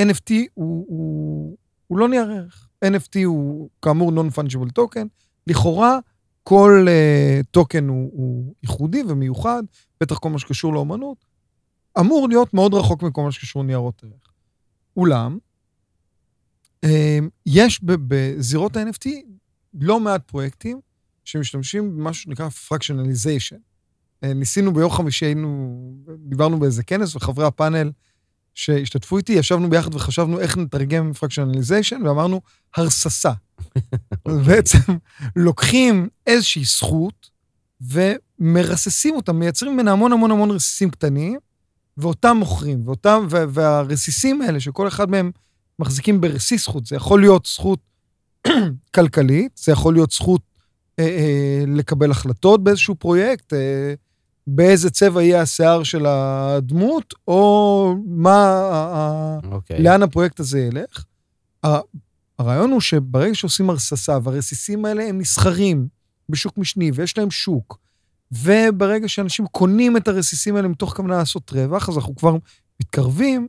NFT 0.00 0.32
הוא, 0.54 0.84
הוא, 0.88 1.56
הוא 1.86 1.98
לא 1.98 2.08
נייר 2.08 2.30
ערך. 2.30 2.68
NFT 2.84 3.24
הוא 3.24 3.68
כאמור 3.82 4.12
Non-Fungible 4.12 4.80
Token, 4.80 5.06
לכאורה, 5.46 5.98
כל 6.42 6.86
uh, 6.86 7.44
טוקן 7.50 7.88
הוא, 7.88 8.10
הוא 8.12 8.54
ייחודי 8.62 9.02
ומיוחד, 9.08 9.62
בטח 10.00 10.18
כל 10.18 10.30
מה 10.30 10.38
שקשור 10.38 10.72
לאומנות, 10.72 11.24
אמור 12.00 12.28
להיות 12.28 12.54
מאוד 12.54 12.74
רחוק 12.74 13.02
מכל 13.02 13.22
מה 13.22 13.32
שקשור 13.32 13.62
לניירות 13.62 14.04
ערך. 14.04 14.32
אולם, 14.96 15.38
uh, 16.86 16.88
יש 17.46 17.80
בזירות 17.82 18.76
ה-NFT 18.76 19.08
לא 19.80 20.00
מעט 20.00 20.28
פרויקטים 20.28 20.80
שמשתמשים 21.24 21.96
במשהו 21.96 22.22
שנקרא 22.22 22.48
Fractionalization. 22.48 23.73
Uh, 24.24 24.34
ניסינו 24.34 24.72
ביום 24.72 24.90
חמישי, 24.90 25.24
היינו, 25.24 25.78
דיברנו 26.18 26.58
באיזה 26.58 26.82
כנס, 26.82 27.16
וחברי 27.16 27.46
הפאנל 27.46 27.90
שהשתתפו 28.54 29.16
איתי, 29.16 29.32
ישבנו 29.32 29.70
ביחד 29.70 29.94
וחשבנו 29.94 30.40
איך 30.40 30.56
נתרגם 30.58 31.10
Fractionalization, 31.14 32.04
ואמרנו, 32.04 32.40
הרססה. 32.76 33.32
בעצם 34.46 34.78
לוקחים 35.36 36.08
איזושהי 36.26 36.64
זכות 36.64 37.30
מרססים 38.38 39.16
אותם, 39.16 39.36
מייצרים 39.36 39.72
ממנה 39.74 39.92
המון 39.92 40.12
המון 40.12 40.30
המון 40.30 40.50
רסיסים 40.50 40.90
קטנים, 40.90 41.38
ואותם 41.96 42.36
מוכרים, 42.36 42.82
ואותם, 42.88 43.26
וה, 43.30 43.44
והרסיסים 43.48 44.42
האלה, 44.42 44.60
שכל 44.60 44.88
אחד 44.88 45.10
מהם 45.10 45.30
מחזיקים 45.78 46.20
ברסיס 46.20 46.62
זכות, 46.62 46.86
זה 46.86 46.96
יכול 46.96 47.20
להיות 47.20 47.46
זכות 47.46 47.78
כלכלית, 48.94 49.60
זה 49.64 49.72
יכול 49.72 49.94
להיות 49.94 50.10
זכות 50.10 50.40
אה, 50.98 51.04
אה, 51.04 51.64
לקבל 51.66 52.10
החלטות 52.10 52.64
באיזשהו 52.64 52.94
פרויקט, 52.94 53.52
אה, 53.52 53.94
באיזה 54.46 54.90
צבע 54.90 55.22
יהיה 55.22 55.40
השיער 55.40 55.82
של 55.82 56.06
הדמות, 56.06 57.14
או 57.28 57.94
מה, 58.06 59.38
אוקיי. 59.50 59.82
לאן 59.82 60.02
הפרויקט 60.02 60.40
הזה 60.40 60.60
ילך. 60.60 61.04
הרעיון 62.38 62.70
הוא 62.70 62.80
שברגע 62.80 63.34
שעושים 63.34 63.70
הרססה, 63.70 64.18
והרסיסים 64.22 64.84
האלה 64.84 65.08
הם 65.08 65.18
נסחרים 65.18 65.88
בשוק 66.28 66.58
משני, 66.58 66.90
ויש 66.94 67.18
להם 67.18 67.30
שוק, 67.30 67.78
וברגע 68.32 69.08
שאנשים 69.08 69.46
קונים 69.46 69.96
את 69.96 70.08
הרסיסים 70.08 70.56
האלה 70.56 70.68
מתוך 70.68 70.96
כוונה 70.96 71.16
לעשות 71.16 71.52
רווח, 71.52 71.88
אז 71.88 71.96
אנחנו 71.96 72.16
כבר 72.16 72.36
מתקרבים 72.80 73.46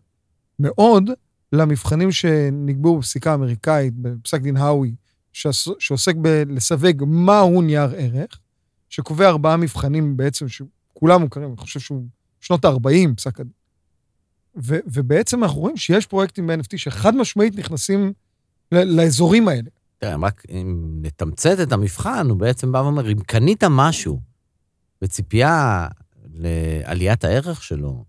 מאוד 0.60 1.10
למבחנים 1.54 2.12
שנקבעו 2.12 3.00
בפסיקה 3.00 3.32
האמריקאית, 3.32 3.94
בפסק 3.96 4.42
דין 4.42 4.58
האווי, 4.58 4.96
שעוסק 5.80 6.16
בלסווג 6.16 7.04
מהו 7.08 7.62
נייר 7.62 7.90
ערך, 7.98 8.40
שקובע 8.90 9.28
ארבעה 9.28 9.58
מבחנים 9.58 10.18
בעצם, 10.18 10.46
שכולם 10.96 11.22
מוכרים, 11.22 11.48
אני 11.48 11.58
חושב 11.58 11.80
שהוא 11.80 12.04
שנות 12.42 12.66
ה-40, 12.66 13.16
פסק 13.16 13.40
הדין. 13.40 13.54
ובעצם 14.86 15.44
אנחנו 15.44 15.62
רואים 15.62 15.78
שיש 15.78 16.06
פרויקטים 16.06 16.48
ב-NFT 16.48 16.78
שחד 16.78 17.16
משמעית 17.16 17.56
נכנסים 17.56 18.14
לאזורים 18.72 19.48
האלה. 19.48 19.70
תראה, 19.98 20.16
רק 20.22 20.44
אם 20.50 21.00
נתמצת 21.02 21.58
את 21.64 21.72
המבחן, 21.72 22.30
הוא 22.30 22.38
בעצם 22.38 22.72
בא 22.72 22.78
ואומר, 22.78 23.12
אם 23.12 23.20
קנית 23.20 23.64
משהו 23.70 24.20
בציפייה 25.02 25.88
לעליית 26.34 27.24
הערך 27.24 27.64
שלו, 27.64 28.06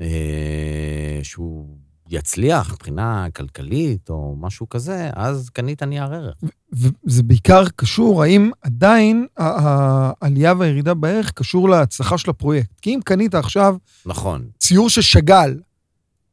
אה, 0.00 1.20
שהוא 1.22 1.76
יצליח 2.10 2.72
מבחינה 2.72 3.26
כלכלית 3.36 4.10
או 4.10 4.36
משהו 4.40 4.68
כזה, 4.68 5.10
אז 5.14 5.50
קנית 5.50 5.82
נייר 5.82 6.14
ערך. 6.14 6.34
וזה 6.72 7.22
בעיקר 7.22 7.64
קשור, 7.76 8.22
האם 8.22 8.50
עדיין 8.62 9.26
העלייה 9.36 10.54
והירידה 10.58 10.94
בערך 10.94 11.32
קשור 11.32 11.68
להצלחה 11.68 12.18
של 12.18 12.30
הפרויקט. 12.30 12.80
כי 12.82 12.94
אם 12.94 13.00
קנית 13.04 13.34
עכשיו 13.34 13.76
נכון. 14.06 14.44
ציור 14.58 14.90
ששגל, 14.90 15.54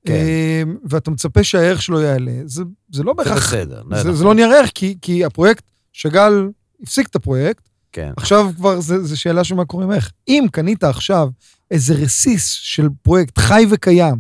כן. 0.06 0.14
אה, 0.14 0.64
ואתה 0.90 1.12
מצפה 1.12 1.44
שהערך 1.44 1.82
שלו 1.82 2.02
יעלה, 2.02 2.42
זה, 2.46 2.64
זה 2.92 3.04
לא 3.04 3.14
זה 3.18 3.24
בהכרח... 3.24 3.48
בסדר. 3.48 3.84
זה, 3.84 3.90
נכון. 3.90 4.14
זה 4.14 4.24
לא 4.24 4.36
נייר 4.36 4.52
ערך, 4.52 4.72
כי, 4.76 4.98
כי 5.02 5.26
הפרויקט, 5.26 5.64
שגל 5.94 6.48
הפסיק 6.84 7.08
את 7.08 7.16
הפרויקט, 7.16 7.70
כן. 7.92 8.12
עכשיו 8.18 8.50
כבר 8.56 8.80
זה, 8.80 9.04
זה 9.04 9.18
שאלה 9.18 9.44
של 9.44 9.56
מה 9.56 9.66
קורה 9.66 9.84
עם 9.84 9.92
איך. 9.92 10.12
אם 10.28 10.46
קנית 10.52 10.84
עכשיו 10.84 11.30
איזה 11.72 11.94
רסיס 11.94 12.50
של 12.52 12.90
פרויקט 13.02 13.38
חי 13.38 13.66
וקיים, 13.70 14.16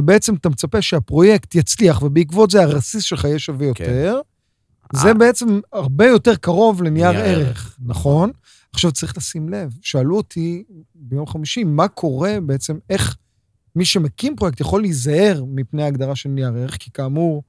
ובעצם 0.00 0.34
אתה 0.34 0.48
מצפה 0.48 0.82
שהפרויקט 0.82 1.54
יצליח, 1.54 2.02
ובעקבות 2.02 2.50
זה 2.50 2.62
הרסיס 2.62 3.04
שלך 3.04 3.24
יהיה 3.24 3.38
שווה 3.38 3.66
יותר, 3.66 4.20
זה 4.92 5.08
אה. 5.08 5.14
בעצם 5.14 5.60
הרבה 5.72 6.06
יותר 6.06 6.34
קרוב 6.34 6.82
לנייר 6.82 7.10
נייר 7.10 7.24
ערך, 7.24 7.46
ערך, 7.46 7.76
נכון? 7.86 8.30
עכשיו 8.72 8.92
צריך 8.92 9.16
לשים 9.16 9.48
לב, 9.48 9.72
שאלו 9.82 10.16
אותי 10.16 10.64
ביום 10.94 11.26
חמישי, 11.26 11.64
מה 11.64 11.88
קורה 11.88 12.36
בעצם, 12.42 12.78
איך 12.90 13.16
מי 13.76 13.84
שמקים 13.84 14.36
פרויקט 14.36 14.60
יכול 14.60 14.80
להיזהר 14.80 15.44
מפני 15.48 15.82
ההגדרה 15.82 16.16
של 16.16 16.28
נייר 16.28 16.52
ערך, 16.56 16.76
כי 16.76 16.90
כאמור, 16.90 17.42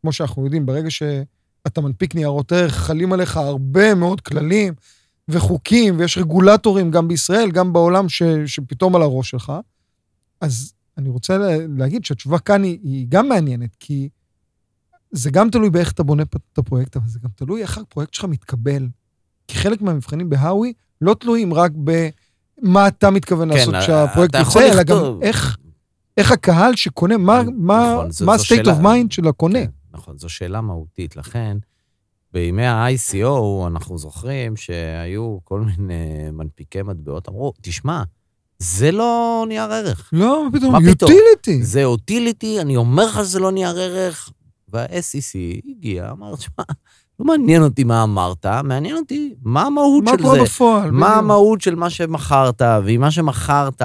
כמו 0.00 0.12
שאנחנו 0.12 0.44
יודעים, 0.44 0.66
ברגע 0.66 0.90
שאתה 0.90 1.80
מנפיק 1.80 2.14
ניירות 2.14 2.52
ערך, 2.52 2.74
חלים 2.74 3.12
עליך 3.12 3.36
הרבה 3.36 3.94
מאוד 3.94 4.20
כללים 4.20 4.74
וחוקים, 5.28 5.98
ויש 5.98 6.18
רגולטורים 6.18 6.90
גם 6.90 7.08
בישראל, 7.08 7.50
גם 7.50 7.72
בעולם, 7.72 8.08
ש, 8.08 8.22
שפתאום 8.46 8.96
על 8.96 9.02
הראש 9.02 9.30
שלך. 9.30 9.52
אז 10.40 10.72
אני 10.98 11.08
רוצה 11.08 11.38
לה- 11.38 11.56
להגיד 11.76 12.04
שהתשובה 12.04 12.38
כאן 12.38 12.62
היא, 12.62 12.78
היא 12.82 13.06
גם 13.08 13.28
מעניינת, 13.28 13.76
כי 13.80 14.08
זה 15.10 15.30
גם 15.30 15.50
תלוי 15.50 15.70
באיך 15.70 15.92
אתה 15.92 16.02
בונה 16.02 16.22
את 16.22 16.58
הפרויקט, 16.58 16.96
אבל 16.96 17.08
זה 17.08 17.18
גם 17.22 17.30
תלוי 17.36 17.62
איך 17.62 17.78
הפרויקט 17.78 18.14
שלך 18.14 18.24
מתקבל. 18.24 18.88
כי 19.48 19.58
חלק 19.58 19.82
מהמבחנים 19.82 20.28
בהאווי 20.30 20.72
לא 21.00 21.14
תלויים 21.14 21.54
רק 21.54 21.72
במה 21.74 22.88
אתה 22.88 23.10
מתכוון 23.10 23.48
כן, 23.52 23.56
לעשות 23.56 23.74
כשהפרויקט 23.82 24.34
יוצא, 24.34 24.72
אלא 24.72 24.82
גם. 24.82 24.96
איך, 25.22 25.56
איך 26.16 26.32
הקהל 26.32 26.76
שקונה, 26.76 27.16
מה, 27.16 27.42
מה, 27.56 27.92
נכון, 27.94 28.10
זו- 28.10 28.26
מה 28.26 28.36
זו 28.38 28.42
ה-state 28.42 28.48
שאלה. 28.64 28.72
of 28.78 28.82
mind 28.82 29.06
של 29.10 29.28
הקונה. 29.28 29.58
כן, 29.64 29.70
נכון, 29.92 30.18
זו 30.18 30.28
שאלה 30.28 30.60
מהותית. 30.60 31.16
לכן, 31.16 31.56
בימי 32.32 32.66
ה-ICO, 32.66 33.26
אנחנו 33.66 33.98
זוכרים 33.98 34.56
שהיו 34.56 35.38
כל 35.44 35.60
מיני 35.60 35.94
מנפיקי 36.32 36.82
מטבעות, 36.82 37.28
אמרו, 37.28 37.52
תשמע, 37.60 38.02
זה 38.58 38.92
לא 38.92 39.44
נייר 39.48 39.72
ערך. 39.72 40.10
לא, 40.12 40.44
מה 40.44 40.58
פתאום, 40.58 40.72
מה 40.72 40.78
פתאום? 40.92 41.10
utility. 41.10 41.62
זה 41.62 41.84
אוטיליטי, 41.84 42.60
אני 42.60 42.76
אומר 42.76 43.06
לך 43.06 43.14
שזה 43.24 43.38
לא 43.40 43.52
נייר 43.52 43.78
ערך. 43.80 44.30
וה-SEC 44.72 45.60
הגיע, 45.70 46.10
אמר, 46.10 46.36
תשמע, 46.36 46.64
לא 47.20 47.26
מעניין 47.26 47.62
אותי 47.62 47.84
מה 47.84 48.02
אמרת, 48.02 48.46
מעניין 48.46 48.96
אותי 48.96 49.34
מה 49.42 49.62
המהות 49.62 50.04
מה 50.04 50.10
של 50.10 50.22
קורה 50.22 50.34
זה. 50.34 50.42
בפועל? 50.44 50.90
מה 50.90 51.06
בדיוק. 51.06 51.18
המהות 51.18 51.60
של 51.60 51.74
מה 51.74 51.90
שמכרת, 51.90 52.62
ואם 52.84 53.00
מה 53.00 53.10
שמכרת 53.10 53.82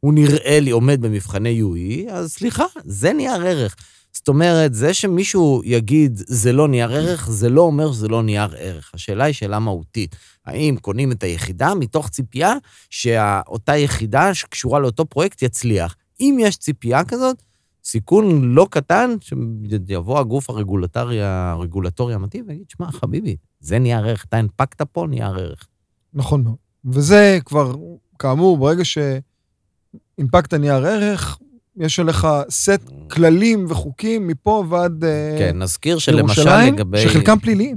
הוא 0.00 0.14
נראה 0.14 0.60
לי 0.60 0.70
עומד 0.70 1.00
במבחני 1.00 1.62
UE, 1.62 2.12
אז 2.12 2.32
סליחה, 2.32 2.64
זה 2.84 3.12
נייר 3.12 3.42
ערך. 3.46 3.76
זאת 4.12 4.28
אומרת, 4.28 4.74
זה 4.74 4.94
שמישהו 4.94 5.62
יגיד 5.64 6.22
זה 6.26 6.52
לא 6.52 6.68
נייר 6.68 6.92
ערך, 6.92 7.30
זה 7.30 7.48
לא 7.48 7.60
אומר 7.60 7.92
שזה 7.92 8.08
לא 8.08 8.22
נייר 8.22 8.54
ערך. 8.58 8.90
השאלה 8.94 9.24
היא 9.24 9.34
שאלה 9.34 9.58
מהותית. 9.58 10.16
האם 10.46 10.76
קונים 10.80 11.12
את 11.12 11.22
היחידה 11.22 11.74
מתוך 11.74 12.08
ציפייה 12.08 12.54
שאותה 12.90 13.76
יחידה 13.76 14.34
שקשורה 14.34 14.78
לאותו 14.78 15.04
פרויקט 15.04 15.42
יצליח? 15.42 15.96
אם 16.20 16.36
יש 16.40 16.56
ציפייה 16.56 17.04
כזאת, 17.04 17.42
סיכון 17.84 18.54
לא 18.54 18.66
קטן 18.70 19.14
שיבוא 19.20 20.18
הגוף 20.18 20.50
הרגולטורי, 20.50 21.22
הרגולטורי 21.22 22.14
המתאים 22.14 22.44
ויגיד, 22.48 22.70
שמע, 22.70 22.92
חביבי, 22.92 23.36
זה 23.60 23.78
נייר 23.78 24.06
ערך, 24.06 24.24
אתה 24.24 24.36
הנפקת 24.36 24.82
פה 24.82 25.06
נייר 25.10 25.34
ערך. 25.34 25.66
נכון 26.14 26.42
מאוד. 26.42 26.56
וזה 26.84 27.38
כבר, 27.44 27.74
כאמור, 28.18 28.58
ברגע 28.58 28.82
שהנפקת 28.84 30.54
נייר 30.54 30.86
ערך, 30.86 31.38
יש 31.80 32.00
עליך 32.00 32.26
סט 32.50 32.90
כללים 33.10 33.66
וחוקים 33.68 34.26
מפה 34.26 34.64
ועד 34.68 35.04
אה, 35.04 35.36
כן, 35.38 35.58
נזכיר 35.58 35.98
שלמשל 35.98 36.62
לגבי... 36.66 36.98
שחלקם 36.98 37.38
פליליים. 37.38 37.76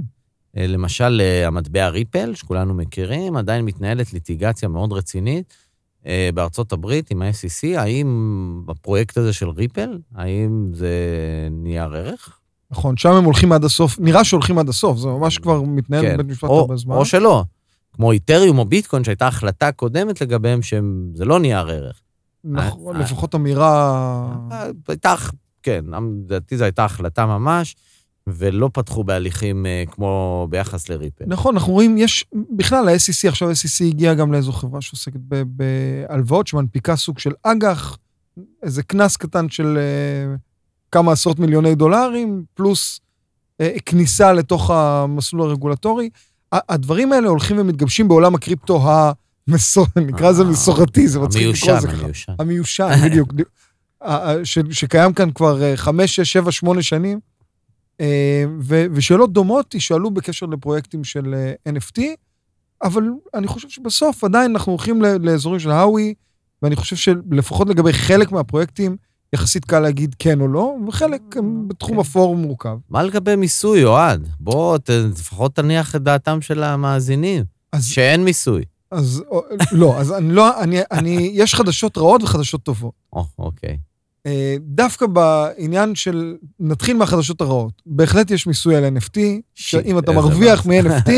אה, 0.56 0.66
למשל, 0.66 1.20
אה, 1.24 1.46
המטבע 1.46 1.88
Ripple, 1.88 2.34
שכולנו 2.34 2.74
מכירים, 2.74 3.36
עדיין 3.36 3.64
מתנהלת 3.64 4.12
ליטיגציה 4.12 4.68
מאוד 4.68 4.92
רצינית 4.92 5.54
בארצות 6.34 6.72
הברית 6.72 7.10
עם 7.10 7.22
ה-SEC. 7.22 7.78
האם 7.78 8.62
הפרויקט 8.68 9.16
הזה 9.16 9.32
של 9.32 9.48
ריפל, 9.48 9.98
האם 10.14 10.70
זה 10.74 10.88
נייר 11.50 11.94
ערך? 11.94 12.38
נכון, 12.70 12.96
שם 12.96 13.10
הם 13.10 13.24
הולכים 13.24 13.52
עד 13.52 13.64
הסוף, 13.64 13.98
נראה 14.00 14.24
שהולכים 14.24 14.58
עד 14.58 14.68
הסוף, 14.68 14.98
זה 14.98 15.08
ממש 15.08 15.38
כבר 15.38 15.62
מתנהל 15.62 16.02
כן. 16.02 16.14
בבית 16.14 16.26
משפט 16.26 16.48
או, 16.48 16.60
הרבה 16.60 16.76
זמן. 16.76 16.96
או 16.96 17.04
שלא. 17.04 17.44
כמו 17.92 18.12
איתריום 18.12 18.58
או 18.58 18.64
ביטקוין, 18.64 19.04
שהייתה 19.04 19.26
החלטה 19.26 19.72
קודמת 19.72 20.20
לגביהם 20.20 20.62
שזה 20.62 21.24
לא 21.24 21.40
נייר 21.40 21.68
ערך. 21.68 22.00
נכון, 22.44 22.96
אה, 22.96 23.00
לפחות 23.00 23.34
אמירה... 23.34 24.36
אה, 24.52 24.70
הייתה, 24.88 25.14
כן, 25.62 25.84
לדעתי 26.24 26.56
זו 26.56 26.64
הייתה 26.64 26.84
החלטה 26.84 27.26
ממש, 27.26 27.76
ולא 28.26 28.70
פתחו 28.72 29.04
בהליכים 29.04 29.66
אה, 29.66 29.84
כמו 29.90 30.46
ביחס 30.50 30.88
לריפל. 30.88 31.24
נכון, 31.26 31.56
אנחנו 31.56 31.72
רואים, 31.72 31.98
יש, 31.98 32.24
בכלל, 32.56 32.88
ה-SEC, 32.88 33.28
עכשיו 33.28 33.48
ה-SEC 33.48 33.84
הגיע 33.84 34.14
גם 34.14 34.32
לאיזו 34.32 34.52
חברה 34.52 34.80
שעוסקת 34.80 35.20
בהלוואות, 35.46 36.46
שמנפיקה 36.46 36.96
סוג 36.96 37.18
של 37.18 37.32
אג"ח, 37.42 37.98
איזה 38.62 38.82
קנס 38.82 39.16
קטן 39.16 39.48
של 39.48 39.78
אה, 39.78 40.34
כמה 40.92 41.12
עשרות 41.12 41.38
מיליוני 41.38 41.74
דולרים, 41.74 42.44
פלוס 42.54 43.00
אה, 43.60 43.74
כניסה 43.86 44.32
לתוך 44.32 44.70
המסלול 44.70 45.48
הרגולטורי. 45.50 46.10
ה- 46.52 46.72
הדברים 46.74 47.12
האלה 47.12 47.28
הולכים 47.28 47.58
ומתגבשים 47.58 48.08
בעולם 48.08 48.34
הקריפטו 48.34 48.80
המסור... 48.82 49.12
נקרא 49.96 50.30
לזה 50.30 50.42
אה, 50.42 50.48
מסורתי, 50.48 51.08
זה 51.08 51.20
מצחיק 51.20 51.42
לקרוא 51.42 51.70
המיושן, 51.70 51.76
לזה 51.76 51.88
ככה. 51.88 52.02
המיושן. 52.02 52.32
המיושן, 52.38 52.90
בדיוק. 53.04 53.32
ה- 54.00 54.30
ה- 54.30 54.44
ש- 54.44 54.58
שקיים 54.70 55.12
כאן 55.12 55.30
כבר 55.30 55.62
אה, 55.62 55.76
חמש, 55.76 56.16
שש, 56.16 56.32
שבע, 56.32 56.52
שמונה 56.52 56.82
שנים. 56.82 57.20
אה, 58.00 58.44
ושאלות 58.68 59.32
דומות 59.32 59.74
יישאלו 59.74 60.10
בקשר 60.10 60.46
לפרויקטים 60.46 61.04
של 61.04 61.34
NFT, 61.68 62.00
אבל 62.82 63.02
אני 63.34 63.46
חושב 63.46 63.68
שבסוף 63.68 64.24
עדיין 64.24 64.50
אנחנו 64.50 64.72
הולכים 64.72 65.02
לאזורים 65.02 65.60
של 65.60 65.70
האווי, 65.70 66.14
ואני 66.62 66.76
חושב 66.76 66.96
שלפחות 66.96 67.68
לגבי 67.68 67.92
חלק 67.92 68.32
מהפרויקטים, 68.32 68.96
יחסית 69.32 69.64
קל 69.64 69.80
להגיד 69.80 70.14
כן 70.18 70.40
או 70.40 70.48
לא, 70.48 70.76
וחלק 70.88 71.22
בתחום 71.68 71.94
כן. 71.94 72.00
אפור 72.00 72.36
מורכב. 72.36 72.76
מה 72.90 73.02
לגבי 73.02 73.36
מיסוי, 73.36 73.84
אוהד? 73.84 74.28
בוא, 74.40 74.78
לפחות 75.10 75.54
תניח 75.54 75.96
את 75.96 76.02
דעתם 76.02 76.40
של 76.40 76.62
המאזינים, 76.62 77.44
אז, 77.72 77.86
שאין 77.86 78.24
מיסוי. 78.24 78.64
אז 78.92 79.24
לא, 79.72 80.00
אז 80.00 80.12
אני 80.12 80.32
לא, 80.32 80.62
אני, 80.62 80.80
אני, 80.90 81.30
יש 81.34 81.54
חדשות 81.54 81.98
רעות 81.98 82.22
וחדשות 82.22 82.62
טובות. 82.62 82.92
או, 83.12 83.24
אוקיי. 83.38 83.78
אה, 84.26 84.56
דווקא 84.60 85.06
בעניין 85.06 85.94
של, 85.94 86.36
נתחיל 86.60 86.96
מהחדשות 86.96 87.40
הרעות. 87.40 87.82
בהחלט 87.86 88.30
יש 88.30 88.46
מיסוי 88.46 88.76
על 88.76 88.96
NFT, 88.96 89.18
שאם 89.54 89.98
אתה 89.98 90.12
מרוויח. 90.12 90.66
מ-NFT, 90.66 91.10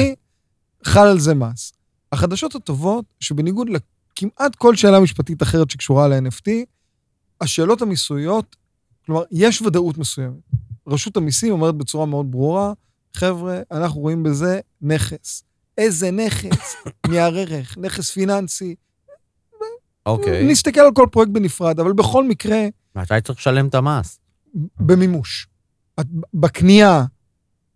חל 0.93 1.07
על 1.07 1.19
זה 1.19 1.35
מס. 1.35 1.73
החדשות 2.13 2.55
הטובות, 2.55 3.05
שבניגוד 3.21 3.69
לכמעט 3.69 4.55
כל 4.57 4.77
שאלה 4.77 5.01
משפטית 5.01 5.43
אחרת 5.43 5.71
שקשורה 5.71 6.09
ל-NFT, 6.09 6.51
השאלות 7.41 7.83
המיסויות, 7.83 8.57
כלומר, 9.07 9.23
יש 9.31 9.63
ודאות 9.63 9.99
מסוימת. 9.99 10.41
רשות 10.87 11.17
המיסים 11.17 11.53
אומרת 11.53 11.75
בצורה 11.75 12.07
מאוד 12.07 12.31
ברורה, 12.31 12.73
חבר'ה, 13.15 13.61
אנחנו 13.71 14.01
רואים 14.01 14.23
בזה 14.23 14.61
נכס. 14.83 15.45
איזה 15.79 16.11
נכס? 16.11 16.77
נייר 17.09 17.39
ערך, 17.39 17.79
נכס 17.79 18.11
פיננסי. 18.11 18.75
אוקיי. 20.07 20.47
נסתכל 20.47 20.81
על 20.81 20.93
כל 20.95 21.07
פרויקט 21.13 21.33
בנפרד, 21.33 21.81
אבל 21.81 21.93
בכל 21.93 22.25
מקרה, 22.25 22.67
מתי 22.97 23.15
צריך 23.25 23.39
לשלם 23.39 23.67
את 23.67 23.75
המס? 23.75 24.19
במימוש. 24.81 25.47
בקנייה 26.35 27.05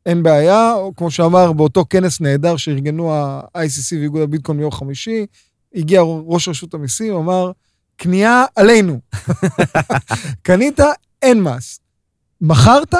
אין 0.06 0.22
בעיה, 0.22 0.72
או 0.74 0.92
כמו 0.96 1.11
שאמר 1.11 1.52
באותו 1.52 1.84
כנס 1.90 2.20
נהדר 2.20 2.56
שארגנו 2.56 3.14
ה-ICC 3.14 3.96
ואיגוד 3.96 4.22
הביטקוין 4.22 4.58
ביום 4.58 4.70
חמישי, 4.70 5.26
הגיע 5.74 6.00
ראש 6.02 6.48
רשות 6.48 6.74
המיסים, 6.74 7.14
אמר, 7.14 7.52
קנייה 7.96 8.44
עלינו. 8.56 9.00
קנית, 10.42 10.80
אין 11.22 11.42
מס. 11.42 11.80
מכרת, 12.40 12.94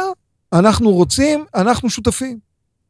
אנחנו 0.53 0.91
רוצים, 0.91 1.45
אנחנו 1.55 1.91
שותפים. 1.91 2.39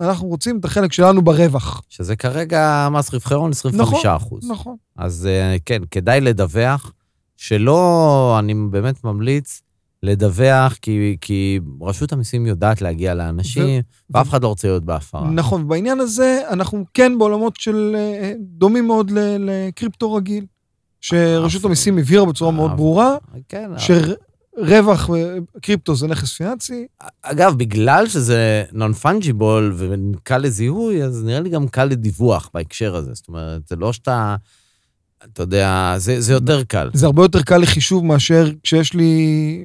אנחנו 0.00 0.28
רוצים 0.28 0.58
את 0.58 0.64
החלק 0.64 0.92
שלנו 0.92 1.22
ברווח. 1.22 1.82
שזה 1.88 2.16
כרגע 2.16 2.88
מס 2.92 3.14
רווחי 3.14 3.34
הון 3.34 3.50
25 3.50 4.06
אחוז. 4.06 4.50
נכון. 4.50 4.76
אז 4.96 5.26
אה, 5.26 5.56
כן, 5.66 5.82
כדאי 5.90 6.20
לדווח, 6.20 6.92
שלא, 7.36 8.36
אני 8.38 8.54
באמת 8.70 9.04
ממליץ 9.04 9.62
לדווח, 10.02 10.76
כי, 10.82 11.16
כי 11.20 11.60
רשות 11.82 12.12
המיסים 12.12 12.46
יודעת 12.46 12.82
להגיע 12.82 13.14
לאנשים, 13.14 13.82
ואף 14.10 14.28
אחד 14.28 14.42
לא 14.42 14.48
רוצה 14.48 14.68
להיות 14.68 14.84
בהפרה. 14.84 15.30
נכון, 15.30 15.62
ובעניין 15.62 16.00
הזה 16.00 16.40
אנחנו 16.50 16.84
כן 16.94 17.18
בעולמות 17.18 17.56
של 17.56 17.96
אה, 17.98 18.32
דומים 18.38 18.86
מאוד 18.86 19.12
לקריפטו 19.38 20.14
רגיל, 20.14 20.44
שרשות 21.00 21.64
אה, 21.64 21.66
המיסים 21.68 21.98
הבהירה 21.98 22.26
בצורה 22.26 22.50
מאוד 22.50 22.70
אה, 22.70 22.76
ברורה, 22.76 23.16
כן, 23.48 23.70
שרווח 23.78 24.14
אה, 25.14 25.38
קריפטו 25.62 25.96
זה 25.96 26.06
נכס 26.06 26.32
פיננסי, 26.32 26.86
אגב, 27.22 27.54
בגלל 27.58 28.08
שזה 28.08 28.64
נון-פונג'יבול 28.72 29.74
וקל 29.76 30.38
לזיהוי, 30.38 31.02
אז 31.02 31.24
נראה 31.24 31.40
לי 31.40 31.50
גם 31.50 31.68
קל 31.68 31.84
לדיווח 31.84 32.50
בהקשר 32.54 32.96
הזה. 32.96 33.10
זאת 33.14 33.28
אומרת, 33.28 33.68
זה 33.68 33.76
לא 33.76 33.92
שאתה, 33.92 34.36
אתה 35.24 35.42
יודע, 35.42 35.94
זה, 35.96 36.20
זה 36.20 36.32
יותר 36.32 36.64
קל. 36.64 36.90
זה 36.92 37.06
הרבה 37.06 37.22
יותר 37.22 37.42
קל 37.42 37.58
לחישוב 37.58 38.04
מאשר 38.04 38.50
כשיש 38.62 38.94
לי... 38.94 39.64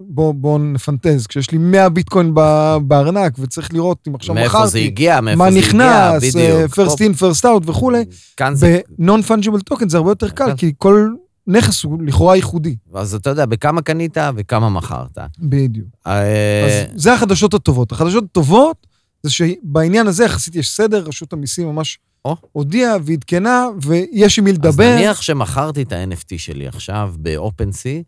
בוא, 0.00 0.34
בוא 0.34 0.58
נפנטז, 0.58 1.26
כשיש 1.26 1.50
לי 1.50 1.58
100 1.58 1.88
ביטקוין 1.88 2.34
בארנק 2.82 3.32
וצריך 3.38 3.74
לראות 3.74 3.98
אם 4.08 4.14
עכשיו 4.14 4.34
מאיפה 4.34 4.66
זה 4.66 4.78
מכרתי, 4.78 4.86
הגיע, 4.86 5.20
מאיפה 5.20 5.38
מה 5.38 5.50
זה 5.50 5.58
הגיע, 5.58 5.68
נכנס, 5.68 6.36
אה, 6.36 6.66
בדיוק. 6.66 6.78
first 6.78 6.96
in, 6.96 7.20
first 7.20 7.44
out 7.44 7.70
וכולי, 7.70 8.04
כאן 8.36 8.54
זה... 8.54 8.80
fungible 9.00 9.74
token 9.74 9.88
זה 9.88 9.96
הרבה 9.96 10.10
יותר 10.10 10.28
קל. 10.28 10.56
כי 10.56 10.72
כל 10.78 11.08
נכס 11.46 11.84
הוא 11.84 12.02
לכאורה 12.02 12.36
ייחודי. 12.36 12.76
אז 12.94 13.14
אתה 13.14 13.30
יודע, 13.30 13.46
בכמה 13.46 13.82
קנית 13.82 14.16
וכמה 14.36 14.70
מכרת. 14.70 15.18
בדיוק. 15.38 15.88
אה, 16.06 16.66
אז 16.66 17.02
זה 17.02 17.14
החדשות 17.14 17.54
הטובות. 17.54 17.92
החדשות 17.92 18.24
הטובות 18.24 18.86
זה 19.22 19.30
שבעניין 19.30 20.06
הזה 20.06 20.24
יחסית 20.24 20.54
יש 20.54 20.70
סדר, 20.70 21.04
רשות 21.06 21.32
המיסים 21.32 21.66
ממש 21.66 21.98
או. 22.24 22.36
הודיעה 22.52 22.96
ועדכנה, 23.02 23.66
ויש 23.82 24.38
עם 24.38 24.44
מי 24.44 24.50
אז 24.50 24.56
לדבר. 24.56 24.94
נניח 24.96 25.22
שמכרתי 25.22 25.82
את 25.82 25.92
ה-NFT 25.92 26.38
שלי 26.38 26.68
עכשיו 26.68 27.14
ב-OpenSea, 27.22 28.02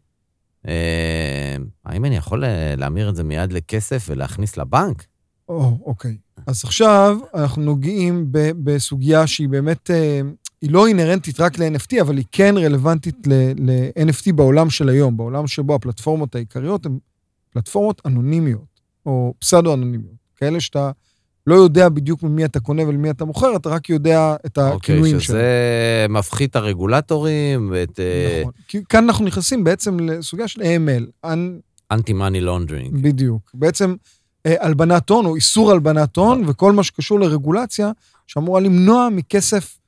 אה, 0.69 1.57
האם 1.85 2.05
אני 2.05 2.17
יכול 2.17 2.45
אה, 2.45 2.75
להמיר 2.77 3.09
את 3.09 3.17
זה 3.17 3.25
מיד 3.25 3.53
לכסף 3.53 4.07
ולהכניס 4.09 4.57
לבנק? 4.57 5.05
או, 5.49 5.79
אוקיי. 5.85 6.17
אז 6.47 6.65
עכשיו 6.65 7.19
אנחנו 7.35 7.63
נוגעים 7.63 8.27
בסוגיה 8.65 9.27
שהיא 9.27 9.49
באמת, 9.49 9.91
אה, 9.91 10.21
היא 10.65 10.71
לא 10.71 10.87
אינהרנטית 10.87 11.41
רק 11.41 11.59
ל-NFT, 11.59 12.01
אבל 12.01 12.17
היא 12.17 12.25
כן 12.33 12.55
רלוונטית 12.59 13.27
ל-NFT 13.27 14.33
בעולם 14.35 14.71
של 14.71 14.89
היום, 14.89 15.17
בעולם 15.17 15.47
שבו 15.47 15.75
הפלטפורמות 15.75 16.35
העיקריות 16.35 16.87
הן 16.87 16.99
פלטפורמות 17.51 18.03
אנונימיות, 18.07 18.81
או 19.07 19.35
פסאדו-אנונימיות. 19.39 20.15
כאלה 20.37 20.61
שאתה 20.61 20.91
לא 21.47 21.55
יודע 21.55 21.89
בדיוק 21.89 22.23
ממי 22.23 22.45
אתה 22.45 22.61
קונה 22.61 22.89
ולמי 22.89 23.11
אתה 23.11 23.25
מוכר, 23.25 23.57
אתה 23.57 23.69
רק 23.69 23.89
יודע 23.91 24.37
את 24.47 24.59
אוקיי, 24.59 24.77
הכינויים 24.77 25.21
שלהם. 25.21 25.39
שזה 25.41 26.07
מפחית 26.09 26.51
את 26.51 26.57
הרגולטורים 26.57 27.71
ואת 27.73 28.01
אה, 28.01 28.39
נכון. 28.41 28.53
כי 28.69 28.79
כאן 28.89 29.05
אנחנו 29.05 29.25
נכנסים 29.25 29.65
בעצם 29.65 30.01
לסוגיה 30.01 30.49
של 30.49 30.63
AML, 30.63 31.05
אנ- 31.25 31.61
אנטי-מאני 31.91 32.41
לונדרינג. 32.41 33.03
בדיוק. 33.03 33.51
בעצם 33.55 33.95
אה, 34.47 34.55
הלבנת 34.61 35.11
הון 35.11 35.27
או 35.27 35.37
איסור 35.37 35.71
הלבנת 35.71 36.17
הון 36.17 36.43
וכל 36.47 36.73
מה 36.73 36.83
שקשור 36.83 37.21
לרגולציה, 37.21 37.91
שאמורה 38.27 38.61
למנוע 38.61 39.09
מכסף, 39.13 39.79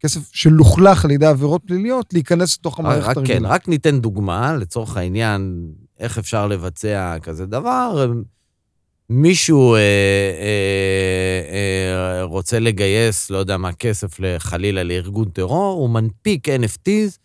כסף 0.00 0.20
שלוכלך 0.32 1.04
על 1.04 1.10
ידי 1.10 1.26
עבירות 1.26 1.62
פליליות, 1.66 2.12
להיכנס 2.12 2.58
לתוך 2.58 2.78
המערכת 2.78 3.08
רק 3.08 3.14
כן, 3.14 3.20
הרגילה. 3.20 3.48
רק 3.48 3.68
ניתן 3.68 4.00
דוגמה, 4.00 4.56
לצורך 4.56 4.96
העניין, 4.96 5.66
איך 5.98 6.18
אפשר 6.18 6.46
לבצע 6.46 7.16
כזה 7.22 7.46
דבר. 7.46 8.12
מישהו 9.10 9.74
אה, 9.74 9.80
אה, 9.80 11.52
אה, 11.52 12.22
רוצה 12.22 12.58
לגייס, 12.58 13.30
לא 13.30 13.38
יודע 13.38 13.56
מה, 13.56 13.72
כסף 13.72 14.18
חלילה 14.38 14.82
לארגון 14.82 15.28
טרור, 15.30 15.80
הוא 15.80 15.90
מנפיק 15.90 16.48
NFTs, 16.48 17.18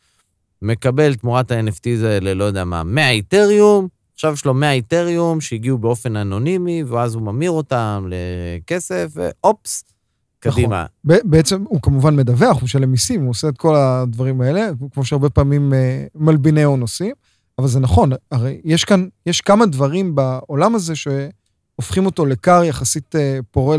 מקבל 0.62 1.16
תמורת 1.16 1.52
ה-NFTs 1.52 2.06
האלה, 2.06 2.34
לא 2.34 2.44
יודע 2.44 2.64
מה, 2.66 2.84
100 2.84 3.10
איתריום, 3.10 3.88
עכשיו 4.14 4.34
יש 4.34 4.46
לו 4.46 4.54
100 4.54 4.72
איתריום 4.72 5.42
שהגיעו 5.42 5.78
באופן 5.78 6.16
אנונימי, 6.16 6.84
ואז 6.84 7.16
הוא 7.16 7.24
ממיר 7.24 7.52
אותם 7.52 8.08
לכסף, 8.10 9.12
ואופס. 9.14 9.95
קדימה. 10.40 10.86
ב- 11.06 11.14
בעצם 11.24 11.64
הוא 11.68 11.82
כמובן 11.82 12.16
מדווח, 12.16 12.56
הוא 12.56 12.64
משלם 12.64 12.92
מיסים, 12.92 13.22
הוא 13.22 13.30
עושה 13.30 13.50
את 13.50 13.58
כל 13.58 13.76
הדברים 13.76 14.42
האלה, 14.42 14.70
כמו 14.94 15.06
שהרבה 15.06 15.30
פעמים 15.30 15.74
אה, 15.74 16.06
מלביני 16.16 16.64
הון 16.64 16.82
עושים, 16.82 17.14
אבל 17.60 17.68
זה 17.68 17.80
נכון, 17.80 18.12
הרי 18.32 18.62
יש 18.64 18.86
כאן, 18.86 19.08
יש 19.26 19.42
כמה 19.42 19.66
דברים 19.66 20.16
בעולם 20.16 20.76
הזה 20.76 20.94
שהופכים 20.96 22.06
אותו 22.06 22.26
לכר 22.26 22.64
יחסית 22.64 23.16
אה, 23.16 23.40
פורה 23.52 23.78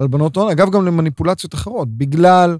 להלבנות 0.00 0.36
הון, 0.36 0.50
אגב, 0.50 0.70
גם 0.70 0.86
למניפולציות 0.86 1.54
אחרות, 1.54 1.88
בגלל 1.88 2.58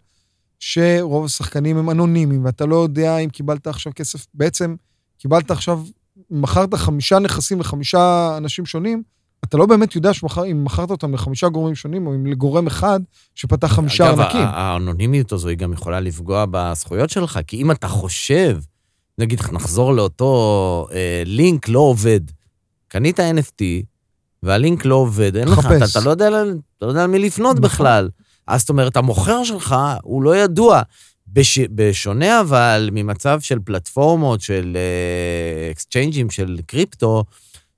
שרוב 0.60 1.24
השחקנים 1.24 1.76
הם 1.76 1.90
אנונימיים, 1.90 2.44
ואתה 2.44 2.66
לא 2.66 2.76
יודע 2.76 3.18
אם 3.18 3.28
קיבלת 3.28 3.66
עכשיו 3.66 3.92
כסף, 3.96 4.26
בעצם 4.34 4.76
קיבלת 5.18 5.50
עכשיו, 5.50 5.82
מכרת 6.30 6.74
חמישה 6.74 7.18
נכסים 7.18 7.60
לחמישה 7.60 8.34
אנשים 8.36 8.66
שונים, 8.66 9.02
אתה 9.44 9.56
לא 9.56 9.66
באמת 9.66 9.94
יודע 9.94 10.14
שמחר, 10.14 10.44
אם 10.50 10.64
מכרת 10.64 10.90
אותם 10.90 11.14
לחמישה 11.14 11.48
גורמים 11.48 11.74
שונים, 11.74 12.06
או 12.06 12.14
אם 12.14 12.26
לגורם 12.26 12.66
אחד 12.66 13.00
שפתח 13.34 13.66
חמישה 13.66 14.10
אגב, 14.10 14.20
ענקים. 14.20 14.40
ה- 14.40 14.44
האנונימיות 14.44 15.32
הזו 15.32 15.48
היא 15.48 15.58
גם 15.58 15.72
יכולה 15.72 16.00
לפגוע 16.00 16.44
בזכויות 16.50 17.10
שלך, 17.10 17.38
כי 17.46 17.56
אם 17.56 17.70
אתה 17.70 17.88
חושב, 17.88 18.58
נגיד, 19.18 19.40
נחזור 19.52 19.94
לאותו 19.94 20.86
אה, 20.92 21.22
לינק 21.26 21.68
לא 21.68 21.80
עובד, 21.80 22.20
קנית 22.88 23.20
NFT, 23.20 23.62
והלינק 24.42 24.84
לא 24.84 24.94
עובד, 24.94 25.36
אין 25.36 25.48
לך, 25.48 25.58
אתה. 25.66 25.84
אתה, 25.90 26.00
לא 26.04 26.10
יודע, 26.10 26.28
אתה 26.28 26.86
לא 26.86 26.90
יודע 26.90 27.04
למי 27.04 27.18
לפנות 27.18 27.56
נכון. 27.56 27.62
בכלל. 27.68 28.08
אז 28.46 28.60
זאת 28.60 28.68
אומרת, 28.68 28.96
המוכר 28.96 29.44
שלך 29.44 29.76
הוא 30.02 30.22
לא 30.22 30.36
ידוע. 30.36 30.82
בש, 31.28 31.58
בשונה 31.58 32.40
אבל 32.40 32.88
ממצב 32.92 33.40
של 33.40 33.58
פלטפורמות, 33.64 34.40
של 34.40 34.76
אקסצ'יינג'ים, 35.72 36.30
של 36.30 36.58
קריפטו, 36.66 37.24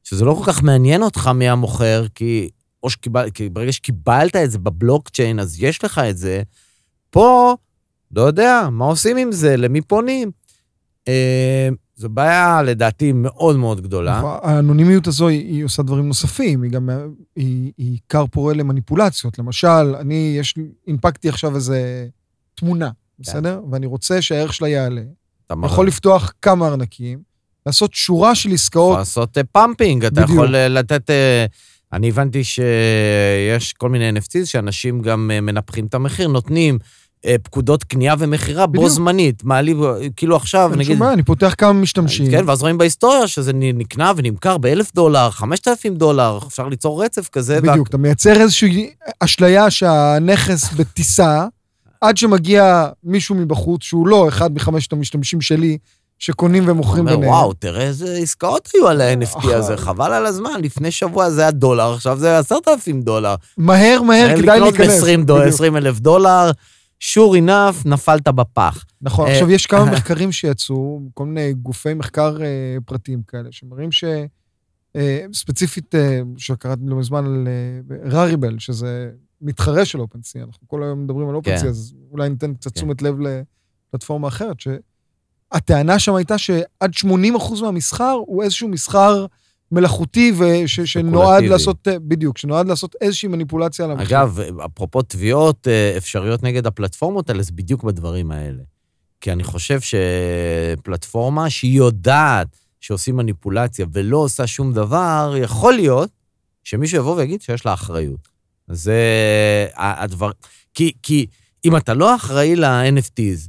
שזה 0.09 0.25
לא 0.25 0.35
כל 0.35 0.53
כך 0.53 0.63
מעניין 0.63 1.03
אותך 1.03 1.31
מי 1.35 1.49
המוכר, 1.49 2.07
כי, 2.15 2.49
או 2.83 2.91
שקיבל, 2.91 3.31
כי 3.31 3.49
ברגע 3.49 3.73
שקיבלת 3.73 4.37
את 4.37 4.51
זה 4.51 4.59
בבלוקצ'יין, 4.59 5.41
אז 5.41 5.63
יש 5.63 5.85
לך 5.85 5.99
את 5.99 6.19
זה. 6.19 6.43
פה, 7.11 7.57
לא 8.17 8.23
יודע, 8.23 8.69
מה 8.73 8.85
עושים 8.85 9.17
עם 9.17 9.33
זה? 9.33 9.57
למי 9.57 9.81
פונים? 9.81 10.31
אה, 11.09 11.69
זו 11.97 12.09
בעיה, 12.09 12.63
לדעתי, 12.63 13.13
מאוד 13.13 13.57
מאוד 13.57 13.81
גדולה. 13.81 14.19
נכון, 14.19 14.39
האנונימיות 14.43 15.07
הזו, 15.07 15.29
היא, 15.29 15.47
היא 15.47 15.65
עושה 15.65 15.83
דברים 15.83 16.09
נוספים, 16.09 16.63
היא 16.63 16.71
גם, 16.71 16.91
היא, 17.37 17.73
היא 17.79 17.99
כר 18.09 18.27
פורה 18.27 18.55
למניפולציות. 18.55 19.39
למשל, 19.39 19.95
אני, 20.01 20.35
יש 20.39 20.55
הנפקתי 20.87 21.29
עכשיו 21.29 21.55
איזה 21.55 22.09
תמונה, 22.55 22.91
בסדר? 23.19 23.61
ואני 23.71 23.87
רוצה 23.87 24.23
שהערך 24.23 24.53
שלה 24.55 24.69
יעלה. 24.69 25.03
אתה 25.47 25.55
יכול 25.65 25.87
לפתוח 25.87 26.33
כמה 26.43 26.67
ארנקים, 26.67 27.28
לעשות 27.69 27.95
שורה 27.95 28.35
של 28.35 28.53
עסקאות, 28.53 28.99
לעשות 28.99 29.39
pumping, 29.53 30.05
אתה 30.05 30.21
בדיוק. 30.21 30.31
יכול 30.31 30.57
אה, 30.57 30.69
לתת... 30.69 31.11
אה, 31.11 31.47
אני 31.93 32.09
הבנתי 32.09 32.45
שיש 32.45 33.73
כל 33.73 33.89
מיני 33.89 34.11
NFTs 34.19 34.45
שאנשים 34.47 35.01
גם 35.01 35.31
אה, 35.35 35.41
מנפחים 35.41 35.87
את 35.87 35.95
המחיר, 35.95 36.29
נותנים 36.29 36.79
אה, 37.25 37.37
פקודות 37.43 37.85
קנייה 37.85 38.15
ומכירה 38.19 38.67
בו. 38.67 38.89
זמנית. 38.89 39.45
מעלים, 39.45 39.83
אה, 39.83 39.91
כאילו 40.17 40.37
עכשיו, 40.37 40.71
אין 40.71 40.79
נגיד... 40.79 40.93
שום 40.93 40.99
בעיה, 40.99 41.13
אני 41.13 41.23
פותח 41.23 41.55
כמה 41.59 41.73
משתמשים. 41.73 42.31
כן, 42.31 42.45
ואז 42.47 42.63
רואים 42.63 42.79
בהיסטוריה 42.79 43.27
שזה 43.27 43.53
נקנה 43.55 44.13
ונמכר 44.17 44.59
באלף 44.59 44.95
דולר, 44.95 45.31
חמשת 45.31 45.69
אלפים 45.69 45.95
דולר, 45.95 46.39
אפשר 46.47 46.69
ליצור 46.69 47.05
רצף 47.05 47.29
כזה. 47.29 47.61
בדיוק, 47.61 47.89
אתה 47.89 47.99
מייצר 47.99 48.41
איזושהי 48.41 48.91
אשליה 49.21 49.71
שהנכס 49.71 50.73
בטיסה, 50.77 51.47
עד 52.01 52.17
שמגיע 52.17 52.89
מישהו 53.05 53.35
מבחוץ, 53.35 53.83
שהוא 53.83 54.09
לא 54.09 54.29
אחד 54.29 54.55
מחמשת 54.55 54.93
המשתמשים 54.93 55.41
שלי, 55.41 55.79
שקונים 56.19 56.65
ומוכרים 56.67 57.01
אומר, 57.01 57.17
ביניהם. 57.17 57.33
וואו, 57.33 57.53
תראה 57.53 57.83
איזה 57.83 58.17
עסקאות 58.17 58.69
היו 58.75 58.89
על 58.89 59.01
ה-NFT 59.01 59.39
אחלה. 59.39 59.57
הזה, 59.57 59.77
חבל 59.77 60.13
על 60.13 60.27
הזמן, 60.27 60.61
לפני 60.63 60.91
שבוע 60.91 61.31
זה 61.31 61.41
היה 61.41 61.51
דולר, 61.51 61.95
עכשיו 61.95 62.19
זה 62.19 62.39
עשרת 62.39 62.69
אלפים 62.69 63.03
דולר. 63.03 63.35
מהר 63.57 64.03
מהר 64.03 64.37
כדאי 64.37 64.61
לקנות 64.61 64.79
להיכנס. 64.79 65.03
ב-20 65.03 65.25
דולר, 65.25 65.41
בדיוק. 65.41 65.55
20 65.55 65.77
אלף 65.77 66.01
דולר, 66.01 66.51
sure 67.03 67.37
enough, 67.47 67.89
נפלת 67.89 68.29
בפח. 68.29 68.85
נכון, 69.03 69.27
אה, 69.27 69.33
עכשיו 69.33 69.51
יש 69.51 69.67
כמה 69.67 69.85
מחקרים 69.93 70.33
שיצאו, 70.33 71.01
כל 71.15 71.27
מיני 71.27 71.53
גופי 71.53 71.95
מחקר 71.95 72.37
אה, 72.43 72.47
פרטיים 72.87 73.23
כאלה, 73.29 73.49
שמראים 73.51 73.93
ש... 73.93 74.05
אה, 74.97 75.25
ספציפית, 75.33 75.95
אה, 75.95 76.21
שקראתי 76.37 76.83
לא 76.87 76.97
מזמן 76.97 77.25
על 77.25 77.49
אה, 77.49 77.97
ראריבל, 78.11 78.59
שזה 78.59 79.11
מתחרה 79.41 79.85
של 79.85 80.01
אופנסי, 80.01 80.41
אנחנו 80.43 80.69
כל 80.69 80.83
היום 80.83 81.05
מדברים 81.05 81.29
על 81.29 81.35
אופנסי, 81.35 81.63
כן. 81.63 81.69
אז 81.69 81.95
אולי 82.11 82.29
ניתן 82.29 82.55
קצת 82.55 82.73
כן. 82.73 82.75
תשומת 82.75 83.03
לב 83.03 83.15
לפלטפורמה 83.21 84.29
אחרת, 84.29 84.61
שהטענה 85.55 85.99
שם 85.99 86.15
הייתה 86.15 86.39
שעד 86.39 86.93
80% 87.05 87.63
מהמסחר 87.63 88.17
הוא 88.27 88.43
איזשהו 88.43 88.69
מסחר 88.69 89.27
מלאכותי, 89.73 90.33
וש, 90.39 90.81
שנועד. 90.81 91.43
לעשות, 91.45 91.89
אה, 91.89 91.99
בדיוק, 91.99 92.39
שנועד 92.39 92.69
לעשות 92.69 92.97
איזושהי 93.01 93.29
מניפולציה 93.29 93.85
על 93.85 93.91
המחיר. 93.91 94.07
אגב, 94.07 94.41
אפרופו 94.65 95.03
תביעות 95.03 95.69
אה, 95.69 95.95
אפשריות 95.97 96.43
נגד 96.43 96.67
הפלטפורמות 96.67 97.31
האלה, 97.31 97.43
זה 97.43 97.53
בדיוק 97.53 97.85
בדברים 97.85 98.31
האלה. 98.31 98.63
כי 99.21 99.33
אני 99.33 99.45
חושב 99.45 99.79
שפלטפורמה 99.81 101.51
שהיא 101.51 101.77
יודעת 101.77 102.57
שעושים 102.81 103.17
מניפולציה 103.17 103.87
ולא 103.93 104.17
עושה 104.17 104.47
שום 104.47 104.73
דבר, 104.73 105.35
יכול 105.39 105.75
להיות 105.75 106.11
שמישהו 106.65 106.99
יבוא 106.99 107.17
ויגיד 107.17 107.43
שיש 107.43 107.67
לה 107.67 107.75
אחריות. 107.75 108.29
זה 108.69 109.01
הדבר... 109.77 110.31
כי, 110.75 110.93
כי 111.03 111.27
אם 111.65 111.77
אתה 111.77 111.95
לא 111.95 112.15
אחראי 112.17 112.57
ל-NFTs, 112.57 113.49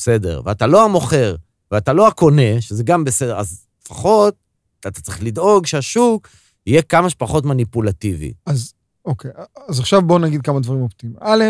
בסדר, 0.00 0.40
ואתה 0.44 0.66
לא 0.66 0.84
המוכר, 0.84 1.34
ואתה 1.70 1.92
לא 1.92 2.08
הקונה, 2.08 2.60
שזה 2.60 2.82
גם 2.82 3.04
בסדר, 3.04 3.38
אז 3.38 3.66
לפחות 3.84 4.34
אתה 4.80 4.90
צריך 5.00 5.22
לדאוג 5.22 5.66
שהשוק 5.66 6.28
יהיה 6.66 6.82
כמה 6.82 7.10
שפחות 7.10 7.44
מניפולטיבי. 7.44 8.32
אז 8.46 8.72
אוקיי, 9.04 9.30
אז 9.68 9.80
עכשיו 9.80 10.02
בואו 10.02 10.18
נגיד 10.18 10.42
כמה 10.42 10.60
דברים 10.60 10.80
אופטימיים. 10.82 11.18
א', 11.20 11.44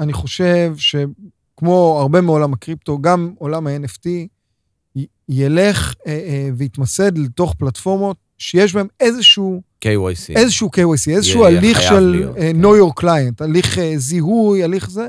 אני 0.00 0.12
חושב 0.12 0.74
שכמו 0.76 1.98
הרבה 2.00 2.20
מעולם 2.20 2.52
הקריפטו, 2.52 2.98
גם 3.00 3.34
עולם 3.38 3.66
ה-NFT 3.66 4.08
י- 4.96 5.06
ילך 5.28 5.94
אה, 6.06 6.12
אה, 6.12 6.48
ויתמסד 6.56 7.18
לתוך 7.18 7.54
פלטפורמות 7.58 8.16
שיש 8.38 8.74
בהן 8.74 8.86
איזשהו, 9.00 9.62
KYC. 9.84 10.36
איזשהו 10.36 10.70
KYC, 10.76 11.10
איזשהו 11.10 11.40
יהיה 11.44 11.58
הליך 11.58 11.82
של 11.82 11.98
להיות, 12.00 12.36
כן. 12.36 12.62
know 12.64 12.74
your 12.82 13.02
client, 13.02 13.44
הליך 13.44 13.78
אה, 13.78 13.92
זיהוי, 13.96 14.64
הליך 14.64 14.90
זה, 14.90 15.08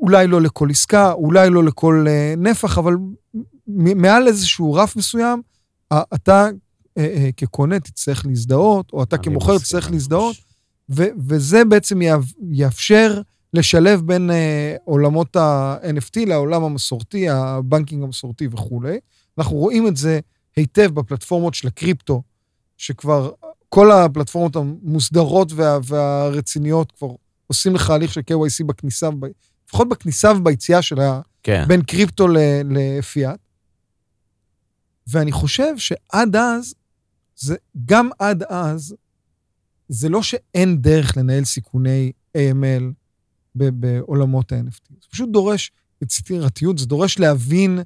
אולי 0.00 0.26
לא 0.26 0.40
לכל 0.40 0.70
עסקה, 0.70 1.12
אולי 1.12 1.50
לא 1.50 1.64
לכל 1.64 2.06
אה, 2.08 2.34
נפח, 2.36 2.78
אבל 2.78 2.94
מעל 3.66 4.28
איזשהו 4.28 4.72
רף 4.74 4.96
מסוים, 4.96 5.42
אתה 5.92 6.48
אה, 6.98 7.04
אה, 7.04 7.30
כקונה 7.36 7.80
תצטרך 7.80 8.26
להזדהות, 8.26 8.92
או 8.92 9.02
אתה 9.02 9.18
כמוכר 9.18 9.58
תצטרך 9.58 9.90
להזדהות. 9.90 10.36
ו- 10.90 11.08
וזה 11.28 11.64
בעצם 11.64 11.98
יאפשר 12.50 13.20
לשלב 13.54 14.00
בין 14.00 14.30
אה, 14.30 14.76
עולמות 14.84 15.36
ה-NFT 15.36 16.26
לעולם 16.26 16.64
המסורתי, 16.64 17.28
הבנקינג 17.28 18.02
המסורתי 18.02 18.48
וכולי. 18.52 18.98
אנחנו 19.38 19.56
רואים 19.56 19.86
את 19.86 19.96
זה 19.96 20.20
היטב 20.56 20.94
בפלטפורמות 20.94 21.54
של 21.54 21.68
הקריפטו, 21.68 22.22
שכבר 22.76 23.30
כל 23.68 23.90
הפלטפורמות 23.92 24.56
המוסדרות 24.56 25.52
וה- 25.52 25.78
והרציניות 25.84 26.92
כבר 26.92 27.08
עושים 27.46 27.74
לך 27.74 27.90
הליך 27.90 28.12
של 28.12 28.20
KYC 28.20 28.64
בכניסה, 28.66 29.08
לפחות 29.76 29.88
בכניסה 29.88 30.32
וביציאה 30.32 30.82
של 30.82 31.00
ה... 31.00 31.20
כן. 31.42 31.64
בין 31.68 31.82
קריפטו 31.82 32.26
לפיאט. 32.70 33.38
ואני 35.06 35.32
חושב 35.32 35.78
שעד 35.78 36.36
אז, 36.36 36.74
זה, 37.36 37.56
גם 37.84 38.08
עד 38.18 38.42
אז, 38.42 38.94
זה 39.88 40.08
לא 40.08 40.22
שאין 40.22 40.82
דרך 40.82 41.16
לנהל 41.16 41.44
סיכוני 41.44 42.12
AML 42.36 42.82
בעולמות 43.54 44.52
ה-NFT. 44.52 44.92
זה 45.00 45.08
פשוט 45.10 45.30
דורש 45.30 45.70
יצירתיות, 46.02 46.78
זה 46.78 46.86
דורש 46.86 47.18
להבין 47.18 47.78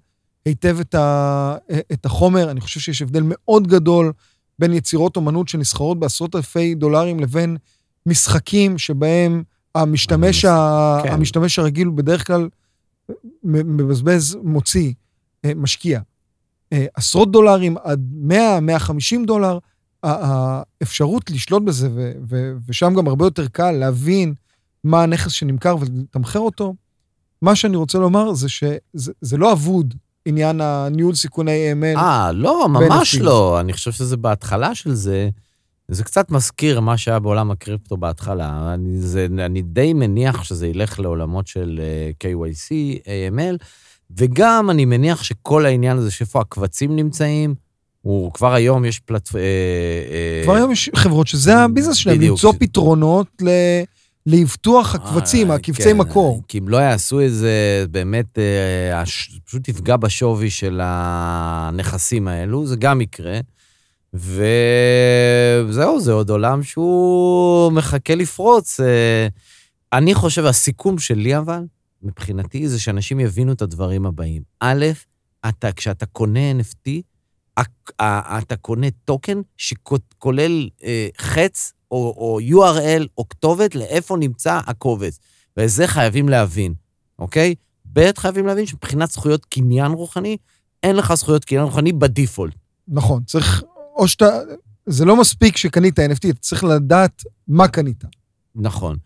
היטב 0.44 0.76
את, 0.80 0.94
ה, 0.94 1.56
את 1.92 2.06
החומר. 2.06 2.50
אני 2.50 2.60
חושב 2.60 2.80
שיש 2.80 3.02
הבדל 3.02 3.22
מאוד 3.24 3.66
גדול 3.66 4.12
בין 4.58 4.72
יצירות 4.72 5.16
אומנות 5.16 5.48
שנסחרות 5.48 6.00
בעשרות 6.00 6.36
אלפי 6.36 6.74
דולרים 6.74 7.20
לבין 7.20 7.56
משחקים 8.06 8.78
שבהם 8.78 9.42
המשתמש, 9.74 10.44
ה, 10.44 10.98
כן. 11.02 11.12
המשתמש 11.12 11.58
הרגיל 11.58 11.86
הוא 11.86 11.96
בדרך 11.96 12.26
כלל 12.26 12.48
מבזבז, 13.44 14.38
מוציא, 14.42 14.92
אה, 15.44 15.52
משקיע. 15.56 16.00
אה, 16.72 16.86
עשרות 16.94 17.32
דולרים 17.32 17.76
עד 17.84 18.00
100, 18.12 18.60
150 18.60 19.24
דולר, 19.24 19.58
האפשרות 20.02 21.30
לשלוט 21.30 21.62
בזה, 21.62 21.88
ו- 21.94 22.12
ו- 22.28 22.52
ושם 22.68 22.94
גם 22.96 23.08
הרבה 23.08 23.26
יותר 23.26 23.48
קל 23.48 23.70
להבין 23.70 24.34
מה 24.84 25.02
הנכס 25.02 25.32
שנמכר 25.32 25.76
ולתמחר 25.80 26.38
אותו, 26.38 26.74
מה 27.42 27.54
שאני 27.56 27.76
רוצה 27.76 27.98
לומר 27.98 28.34
זה 28.34 28.48
שזה 28.48 29.12
זה 29.20 29.36
לא 29.36 29.52
אבוד, 29.52 29.94
עניין 30.24 30.60
הניהול 30.60 31.14
סיכוני 31.14 31.72
AML. 31.72 31.98
אה, 31.98 32.32
לא, 32.32 32.68
ממש. 32.68 33.14
לא. 33.14 33.60
אני 33.60 33.72
חושב 33.72 33.92
שזה 33.92 34.16
בהתחלה 34.16 34.74
של 34.74 34.94
זה, 34.94 35.30
זה 35.90 36.04
קצת 36.04 36.30
מזכיר 36.30 36.80
מה 36.80 36.96
שהיה 36.96 37.18
בעולם 37.18 37.50
הקריפטו 37.50 37.96
בהתחלה. 37.96 38.74
אני, 38.74 38.98
זה, 39.00 39.26
אני 39.38 39.62
די 39.62 39.92
מניח 39.92 40.44
שזה 40.44 40.66
ילך 40.66 41.00
לעולמות 41.00 41.46
של 41.46 41.80
אה, 41.82 42.10
KYC, 42.24 42.70
AML, 43.04 43.64
וגם 44.16 44.70
אני 44.70 44.84
מניח 44.84 45.22
שכל 45.22 45.66
העניין 45.66 45.96
הזה, 45.96 46.10
שאיפה 46.10 46.40
הקבצים 46.40 46.96
נמצאים, 46.96 47.54
הוא 48.00 48.32
כבר 48.32 48.54
היום 48.54 48.84
יש 48.84 48.98
פלטפורמה... 49.00 49.44
כבר 50.44 50.54
היום 50.54 50.72
יש 50.72 50.90
חברות 50.96 51.26
שזה 51.26 51.58
הביזנס 51.58 51.96
שלהם. 51.96 52.20
למצוא 52.20 52.52
פתרונות 52.58 53.26
ל- 53.42 53.82
לאבטוח 54.26 54.94
הקבצים, 54.94 55.50
אה, 55.50 55.56
הקבצי 55.56 55.82
כן, 55.82 55.96
מקור. 55.96 56.42
כי 56.48 56.58
אם 56.58 56.68
לא 56.68 56.76
יעשו 56.76 57.20
את 57.20 57.32
זה, 57.32 57.84
באמת, 57.90 58.38
אה, 58.38 59.02
פשוט 59.44 59.68
יפגע 59.68 59.96
בשווי 59.96 60.50
של 60.50 60.80
הנכסים 60.82 62.28
האלו, 62.28 62.66
זה 62.66 62.76
גם 62.76 63.00
יקרה. 63.00 63.40
וזהו, 64.14 66.00
זה 66.00 66.12
עוד 66.12 66.30
עולם 66.30 66.62
שהוא 66.62 67.72
מחכה 67.72 68.14
לפרוץ. 68.14 68.80
אה, 68.80 69.28
אני 69.92 70.14
חושב, 70.14 70.44
הסיכום 70.44 70.98
שלי 70.98 71.38
אבל, 71.38 71.64
מבחינתי, 72.02 72.68
זה 72.68 72.80
שאנשים 72.80 73.20
יבינו 73.20 73.52
את 73.52 73.62
הדברים 73.62 74.06
הבאים. 74.06 74.42
א', 74.60 74.86
אתה, 75.48 75.72
כשאתה 75.72 76.06
קונה 76.06 76.40
NFT, 76.52 76.90
אתה 78.38 78.56
קונה 78.56 78.86
טוקן 79.04 79.40
שכולל 79.56 80.68
אה, 80.82 81.08
חץ 81.18 81.72
או, 81.90 82.14
או 82.16 82.38
URL 82.40 83.06
או 83.18 83.28
כתובת 83.28 83.74
לאיפה 83.74 84.16
נמצא 84.16 84.60
הקובץ. 84.66 85.18
ואת 85.56 85.68
זה 85.68 85.86
חייבים 85.86 86.28
להבין, 86.28 86.74
אוקיי? 87.18 87.54
ב', 87.92 88.18
חייבים 88.18 88.46
להבין 88.46 88.66
שמבחינת 88.66 89.10
זכויות 89.10 89.44
קניין 89.44 89.92
רוחני, 89.92 90.36
אין 90.82 90.96
לך 90.96 91.14
זכויות 91.14 91.44
קניין 91.44 91.64
רוחני 91.64 91.92
בדיפולט. 91.92 92.54
נכון, 92.88 93.22
צריך, 93.24 93.62
או 93.96 94.08
שאתה, 94.08 94.38
זה 94.86 95.04
לא 95.04 95.16
מספיק 95.16 95.56
שקנית 95.56 95.98
NFT, 95.98 96.30
אתה 96.30 96.40
צריך 96.40 96.64
לדעת 96.64 97.22
מה 97.48 97.68
קנית. 97.68 98.04
נכון. 98.54 98.96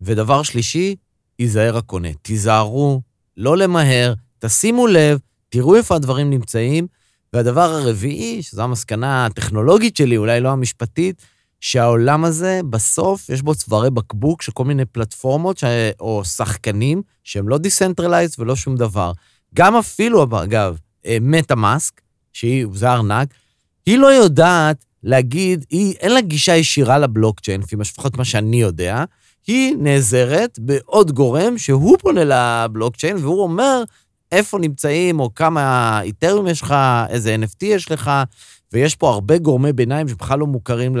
ודבר 0.00 0.42
שלישי, 0.42 0.96
ייזהר 1.38 1.76
הקונה. 1.76 2.08
תיזהרו, 2.22 3.00
לא 3.36 3.56
למהר, 3.56 4.14
תשימו 4.38 4.86
לב, 4.86 5.18
תראו 5.48 5.76
איפה 5.76 5.96
הדברים 5.96 6.30
נמצאים. 6.30 6.86
והדבר 7.32 7.60
הרביעי, 7.60 8.42
שזו 8.42 8.62
המסקנה 8.62 9.26
הטכנולוגית 9.26 9.96
שלי, 9.96 10.16
אולי 10.16 10.40
לא 10.40 10.48
המשפטית, 10.48 11.22
שהעולם 11.60 12.24
הזה, 12.24 12.60
בסוף 12.70 13.28
יש 13.28 13.42
בו 13.42 13.54
צווארי 13.54 13.90
בקבוק 13.90 14.42
של 14.42 14.52
כל 14.52 14.64
מיני 14.64 14.84
פלטפורמות 14.84 15.58
ש... 15.58 15.64
או 16.00 16.24
שחקנים 16.24 17.02
שהם 17.24 17.48
לא 17.48 17.58
decentralized 17.58 18.40
ולא 18.40 18.56
שום 18.56 18.76
דבר. 18.76 19.12
גם 19.54 19.76
אפילו, 19.76 20.26
אגב, 20.42 20.78
MetaMask, 21.20 22.00
שהיא, 22.32 22.66
זה 22.74 22.92
ארנק, 22.92 23.34
היא 23.86 23.98
לא 23.98 24.06
יודעת 24.06 24.84
להגיד, 25.02 25.64
היא, 25.70 25.94
אין 26.00 26.12
לה 26.12 26.20
גישה 26.20 26.56
ישירה 26.56 26.98
לבלוקצ'יין, 26.98 27.60
לפחות 27.78 28.18
מה 28.18 28.24
שאני 28.24 28.60
יודע, 28.60 29.04
היא 29.46 29.76
נעזרת 29.78 30.58
בעוד 30.58 31.12
גורם 31.12 31.58
שהוא 31.58 31.98
פונה 31.98 32.20
לבלוקצ'יין, 32.24 33.16
והוא 33.16 33.42
אומר 33.42 33.82
איפה 34.32 34.58
נמצאים, 34.58 35.20
או 35.20 35.34
כמה 35.34 36.00
Ethereum 36.02 36.46
יש 36.46 36.62
לך, 36.62 36.74
איזה 37.08 37.36
NFT 37.42 37.64
יש 37.64 37.90
לך, 37.90 38.10
ויש 38.72 38.96
פה 38.96 39.10
הרבה 39.10 39.38
גורמי 39.38 39.72
ביניים 39.72 40.08
שבכלל 40.08 40.38
לא 40.38 40.46
מוכרים 40.46 40.96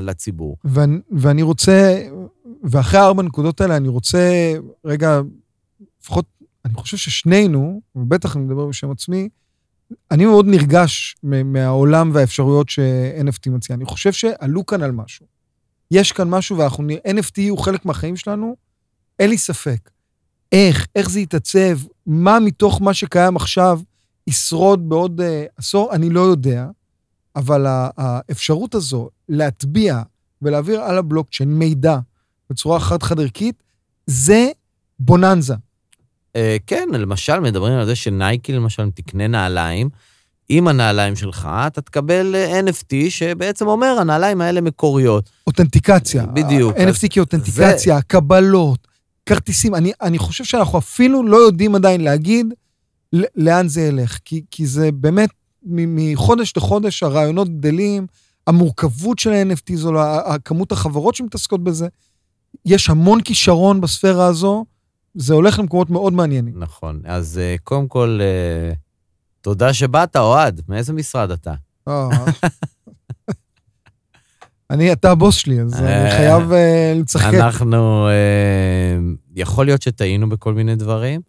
לציבור. 0.00 0.56
ואני, 0.64 0.98
ואני 1.10 1.42
רוצה, 1.42 2.02
ואחרי 2.62 3.00
הארבע 3.00 3.22
נקודות 3.22 3.60
האלה, 3.60 3.76
אני 3.76 3.88
רוצה, 3.88 4.54
רגע, 4.84 5.20
לפחות, 6.00 6.24
אני 6.64 6.74
חושב 6.74 6.96
ששנינו, 6.96 7.80
ובטח 7.96 8.36
אני 8.36 8.44
מדבר 8.44 8.66
בשם 8.66 8.90
עצמי, 8.90 9.28
אני 10.10 10.26
מאוד 10.26 10.46
נרגש 10.46 11.16
מהעולם 11.22 12.10
והאפשרויות 12.14 12.68
ש-NFT 12.68 13.50
מציע. 13.50 13.76
אני 13.76 13.84
חושב 13.84 14.12
שעלו 14.12 14.66
כאן 14.66 14.82
על 14.82 14.92
משהו. 14.92 15.26
יש 15.90 16.12
כאן 16.12 16.28
משהו, 16.28 16.58
ואנחנו 16.58 16.84
נראה, 16.84 17.10
NFT 17.10 17.40
הוא 17.50 17.58
חלק 17.58 17.86
מהחיים 17.86 18.16
שלנו, 18.16 18.56
אין 19.18 19.30
לי 19.30 19.38
ספק. 19.38 19.90
איך, 20.52 20.86
איך 20.94 21.10
זה 21.10 21.20
יתעצב, 21.20 21.78
מה 22.06 22.40
מתוך 22.40 22.82
מה 22.82 22.94
שקיים 22.94 23.36
עכשיו 23.36 23.80
ישרוד 24.26 24.88
בעוד 24.88 25.20
uh, 25.20 25.24
עשור, 25.56 25.92
אני 25.92 26.10
לא 26.10 26.20
יודע, 26.20 26.66
אבל 27.36 27.66
האפשרות 27.68 28.74
הזו 28.74 29.08
להטביע 29.28 30.02
ולהעביר 30.42 30.80
על 30.80 30.98
הבלוקצ'יין 30.98 31.58
מידע 31.58 31.98
בצורה 32.50 32.80
חד-חד 32.80 33.20
ערכית, 33.20 33.62
זה 34.06 34.50
בוננזה. 34.98 35.54
אה, 36.36 36.56
כן, 36.66 36.88
למשל, 36.92 37.40
מדברים 37.40 37.72
על 37.72 37.86
זה 37.86 37.96
שנייקי, 37.96 38.52
למשל, 38.52 38.90
תקנה 38.90 39.26
נעליים, 39.26 39.88
עם 40.48 40.68
הנעליים 40.68 41.16
שלך, 41.16 41.48
אתה 41.66 41.80
תקבל 41.80 42.34
אה, 42.34 42.60
NFT 42.60 43.10
שבעצם 43.10 43.66
אומר, 43.66 43.96
הנעליים 44.00 44.40
האלה 44.40 44.60
מקוריות. 44.60 45.30
אותנטיקציה. 45.46 46.26
בדיוק. 46.26 46.76
NFT 46.76 47.08
כאותנטיקציה, 47.10 47.96
זה... 47.96 48.02
קבלות, 48.06 48.88
כרטיסים. 49.26 49.74
אני, 49.74 49.92
אני 50.02 50.18
חושב 50.18 50.44
שאנחנו 50.44 50.78
אפילו 50.78 51.26
לא 51.26 51.36
יודעים 51.36 51.74
עדיין 51.74 52.00
להגיד 52.00 52.46
לאן 53.36 53.68
זה 53.68 53.80
ילך, 53.80 54.18
כי, 54.24 54.42
כי 54.50 54.66
זה 54.66 54.92
באמת, 54.92 55.30
מחודש 55.66 56.52
לחודש 56.56 57.02
הרעיונות 57.02 57.48
גדלים, 57.48 58.06
המורכבות 58.46 59.18
של 59.18 59.32
ה-NFT 59.32 59.74
זו, 59.74 60.02
הכמות 60.02 60.72
החברות 60.72 61.14
שמתעסקות 61.14 61.64
בזה. 61.64 61.88
יש 62.66 62.90
המון 62.90 63.20
כישרון 63.20 63.80
בספירה 63.80 64.26
הזו, 64.26 64.64
זה 65.14 65.34
הולך 65.34 65.58
למקומות 65.58 65.90
מאוד 65.90 66.12
מעניינים. 66.12 66.54
נכון. 66.56 67.00
אז 67.04 67.40
uh, 67.40 67.60
קודם 67.62 67.88
כל, 67.88 68.20
uh, 68.20 68.76
תודה 69.40 69.72
שבאת, 69.72 70.16
אוהד. 70.16 70.60
מאיזה 70.68 70.92
משרד 70.92 71.30
אתה? 71.30 71.54
אה, 71.88 72.08
אני, 74.70 74.92
אתה 74.92 75.10
הבוס 75.10 75.34
שלי, 75.34 75.60
אז 75.60 75.82
אני 75.82 76.10
חייב 76.10 76.52
לצחק. 76.94 77.34
אנחנו, 77.34 78.08
יכול 79.34 79.66
להיות 79.66 79.82
שטעינו 79.82 80.28
בכל 80.28 80.54
מיני 80.54 80.76
דברים. 80.76 81.20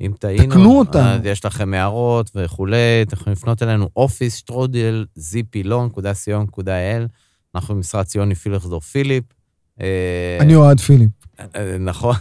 אם 0.00 0.12
טעינו, 0.18 0.44
תקנו 0.44 0.78
אותנו. 0.78 1.28
יש 1.28 1.44
לכם 1.44 1.74
הערות 1.74 2.30
וכולי, 2.34 3.02
אתם 3.02 3.16
יכולים 3.16 3.32
לפנות 3.32 3.62
אלינו, 3.62 3.88
אופיס, 3.96 4.36
שטרודל, 4.36 5.06
zpilon.co.il. 5.18 7.08
אנחנו 7.54 7.74
במשרד 7.74 8.04
ציוני 8.04 8.34
פילחזור 8.34 8.80
פיליפ. 8.80 9.24
אני 10.40 10.54
אוהד 10.54 10.80
פיליפ. 10.80 11.10
נכון. 11.80 12.16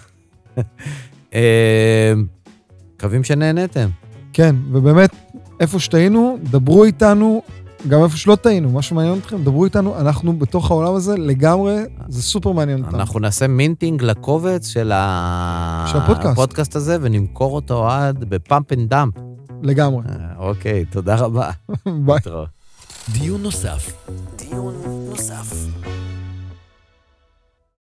מקווים 2.96 3.24
שנהנתם. 3.24 3.90
כן, 4.34 4.56
ובאמת, 4.72 5.10
איפה 5.60 5.80
שטעינו, 5.80 6.38
דברו 6.44 6.84
איתנו, 6.84 7.42
גם 7.88 8.04
איפה 8.04 8.18
שלא 8.18 8.36
טעינו, 8.36 8.70
מה 8.70 8.82
שמעניין 8.82 9.18
אתכם, 9.18 9.44
דברו 9.44 9.66
איתנו, 9.66 10.00
אנחנו 10.00 10.40
בתוך 10.40 10.72
העולם 10.72 10.96
הזה 10.96 11.18
לגמרי, 11.18 11.76
זה 12.08 12.22
סופר 12.22 12.52
מעניין 12.52 12.84
אותנו. 12.84 12.98
אנחנו 12.98 13.20
נעשה 13.20 13.48
minting 13.48 14.04
לקובץ 14.04 14.68
של, 14.68 14.92
ה... 14.96 15.86
של 15.92 15.98
הפודקאסט. 15.98 16.32
הפודקאסט 16.32 16.76
הזה, 16.76 16.98
ונמכור 17.02 17.56
אותו 17.56 17.90
עד 17.90 18.24
ב 18.30 18.38
pump 18.38 18.74
and 18.74 18.90
dump. 18.90 19.14
לגמרי. 19.62 20.04
אוקיי, 20.38 20.86
תודה 20.86 21.16
רבה. 21.16 21.50
ביי. 22.06 22.20
דיון 23.12 23.42
נוסף. 23.42 24.08
דיון 24.38 24.74
נוסף. 25.10 25.54